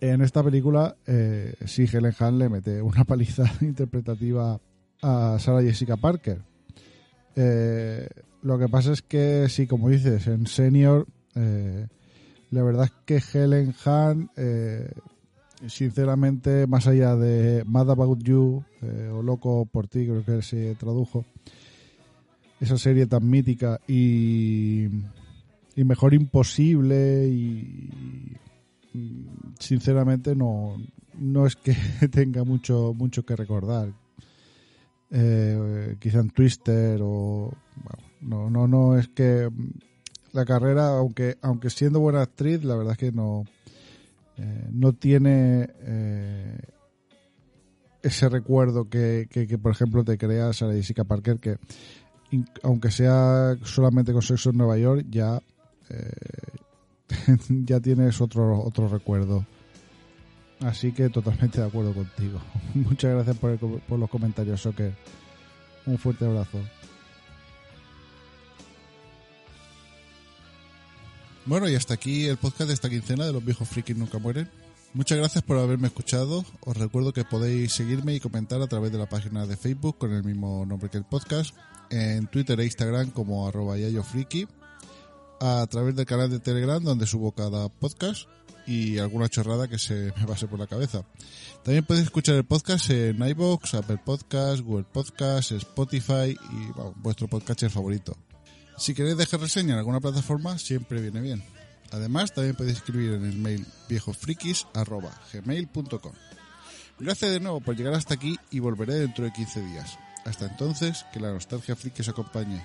en 0.00 0.22
esta 0.22 0.42
película 0.42 0.96
eh, 1.06 1.54
sí 1.66 1.84
Helen 1.92 2.14
Hunt 2.18 2.38
le 2.38 2.48
mete 2.48 2.80
una 2.80 3.04
paliza 3.06 3.44
interpretativa 3.60 4.58
a 5.02 5.36
Sarah 5.38 5.60
Jessica 5.60 5.98
Parker. 5.98 6.42
Eh, 7.36 8.08
lo 8.44 8.58
que 8.58 8.68
pasa 8.68 8.92
es 8.92 9.02
que 9.02 9.48
sí, 9.48 9.66
como 9.66 9.88
dices, 9.88 10.26
en 10.26 10.46
senior 10.46 11.06
eh, 11.34 11.88
la 12.50 12.62
verdad 12.62 12.84
es 12.84 12.92
que 13.04 13.38
Helen 13.38 13.74
Hunt 13.84 14.30
eh, 14.36 14.92
sinceramente 15.66 16.66
más 16.66 16.86
allá 16.86 17.16
de 17.16 17.64
Mad 17.64 17.90
About 17.90 18.22
You 18.22 18.62
eh, 18.82 19.10
o 19.12 19.22
Loco 19.22 19.66
por 19.66 19.88
ti 19.88 20.06
creo 20.06 20.24
que 20.24 20.42
se 20.42 20.74
tradujo 20.76 21.24
esa 22.60 22.78
serie 22.78 23.06
tan 23.06 23.28
mítica 23.28 23.80
y, 23.88 24.84
y 25.74 25.84
mejor 25.84 26.14
imposible 26.14 27.26
y, 27.28 28.36
sinceramente 29.58 30.36
no 30.36 30.76
no 31.18 31.46
es 31.46 31.56
que 31.56 31.74
tenga 32.12 32.44
mucho 32.44 32.94
mucho 32.94 33.24
que 33.24 33.34
recordar. 33.34 33.92
Eh, 35.10 35.96
quizá 35.98 36.20
en 36.20 36.30
Twister 36.30 37.00
o 37.02 37.52
no 38.24 38.50
no 38.50 38.66
no 38.66 38.98
es 38.98 39.08
que 39.08 39.48
la 40.32 40.44
carrera 40.44 40.88
aunque 40.98 41.36
aunque 41.42 41.70
siendo 41.70 42.00
buena 42.00 42.22
actriz 42.22 42.64
la 42.64 42.76
verdad 42.76 42.92
es 42.92 42.98
que 42.98 43.12
no 43.12 43.44
eh, 44.36 44.68
no 44.72 44.92
tiene 44.92 45.70
eh, 45.80 46.58
ese 48.02 48.28
recuerdo 48.28 48.88
que, 48.88 49.28
que, 49.30 49.46
que, 49.46 49.58
por 49.58 49.72
ejemplo 49.72 50.04
te 50.04 50.18
crea 50.18 50.52
Sarah 50.52 50.74
Jessica 50.74 51.04
Parker 51.04 51.38
que 51.38 51.56
aunque 52.62 52.90
sea 52.90 53.56
solamente 53.62 54.12
con 54.12 54.22
sexo 54.22 54.50
en 54.50 54.56
Nueva 54.56 54.76
York 54.76 55.06
ya 55.08 55.40
eh, 55.90 56.10
ya 57.48 57.80
tienes 57.80 58.20
otro 58.20 58.60
otro 58.60 58.88
recuerdo. 58.88 59.46
Así 60.60 60.92
que 60.92 61.10
totalmente 61.10 61.60
de 61.60 61.66
acuerdo 61.66 61.92
contigo. 61.92 62.40
Muchas 62.74 63.12
gracias 63.12 63.36
por, 63.36 63.50
el 63.50 63.58
por 63.58 63.98
los 63.98 64.08
comentarios 64.08 64.62
Soccer 64.62 64.94
un 65.86 65.98
fuerte 65.98 66.24
abrazo 66.24 66.58
Bueno, 71.46 71.68
y 71.68 71.74
hasta 71.74 71.94
aquí 71.94 72.26
el 72.26 72.38
podcast 72.38 72.68
de 72.68 72.74
esta 72.74 72.88
quincena 72.88 73.26
de 73.26 73.32
los 73.32 73.44
viejos 73.44 73.68
frikis 73.68 73.96
nunca 73.96 74.18
mueren. 74.18 74.48
Muchas 74.94 75.18
gracias 75.18 75.44
por 75.44 75.58
haberme 75.58 75.88
escuchado. 75.88 76.42
Os 76.60 76.76
recuerdo 76.76 77.12
que 77.12 77.24
podéis 77.24 77.72
seguirme 77.72 78.14
y 78.14 78.20
comentar 78.20 78.62
a 78.62 78.66
través 78.66 78.92
de 78.92 78.98
la 78.98 79.08
página 79.08 79.46
de 79.46 79.56
Facebook 79.56 79.98
con 79.98 80.14
el 80.14 80.24
mismo 80.24 80.64
nombre 80.64 80.88
que 80.88 80.96
el 80.96 81.04
podcast, 81.04 81.54
en 81.90 82.28
Twitter 82.28 82.58
e 82.60 82.64
Instagram 82.64 83.10
como 83.10 83.46
arroba 83.46 83.76
yayofriki, 83.76 84.48
a 85.40 85.66
través 85.68 85.94
del 85.96 86.06
canal 86.06 86.30
de 86.30 86.40
Telegram 86.40 86.82
donde 86.82 87.06
subo 87.06 87.32
cada 87.32 87.68
podcast 87.68 88.26
y 88.66 88.96
alguna 88.96 89.28
chorrada 89.28 89.68
que 89.68 89.78
se 89.78 90.14
me 90.16 90.26
pase 90.26 90.46
por 90.46 90.58
la 90.58 90.66
cabeza. 90.66 91.04
También 91.62 91.84
podéis 91.84 92.06
escuchar 92.06 92.36
el 92.36 92.44
podcast 92.44 92.88
en 92.88 93.20
iVoox, 93.20 93.74
Apple 93.74 94.00
Podcast, 94.02 94.62
Google 94.62 94.86
Podcast, 94.90 95.52
Spotify 95.52 96.30
y 96.30 97.00
vuestro 97.02 97.28
podcatcher 97.28 97.70
favorito. 97.70 98.16
Si 98.76 98.94
queréis 98.94 99.16
dejar 99.16 99.40
reseña 99.40 99.72
en 99.74 99.78
alguna 99.78 100.00
plataforma, 100.00 100.58
siempre 100.58 101.00
viene 101.00 101.20
bien. 101.20 101.44
Además, 101.92 102.32
también 102.32 102.56
podéis 102.56 102.78
escribir 102.78 103.12
en 103.12 103.24
el 103.24 103.36
mail 103.36 103.64
viejofrikis.gmail.com 103.88 106.12
Gracias 106.98 107.30
de 107.32 107.40
nuevo 107.40 107.60
por 107.60 107.76
llegar 107.76 107.92
hasta 107.94 108.14
aquí 108.14 108.38
y 108.50 108.58
volveré 108.60 108.94
dentro 108.94 109.24
de 109.24 109.32
15 109.32 109.60
días. 109.62 109.98
Hasta 110.24 110.46
entonces, 110.46 111.04
que 111.12 111.20
la 111.20 111.32
nostalgia 111.32 111.76
friki 111.76 112.02
os 112.02 112.08
acompañe. 112.08 112.64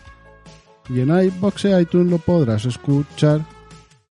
Y 0.93 0.99
en 0.99 1.09
iBox 1.09 1.65
e 1.65 1.81
iTunes 1.81 2.11
lo 2.11 2.17
podrás 2.17 2.65
escuchar 2.65 3.39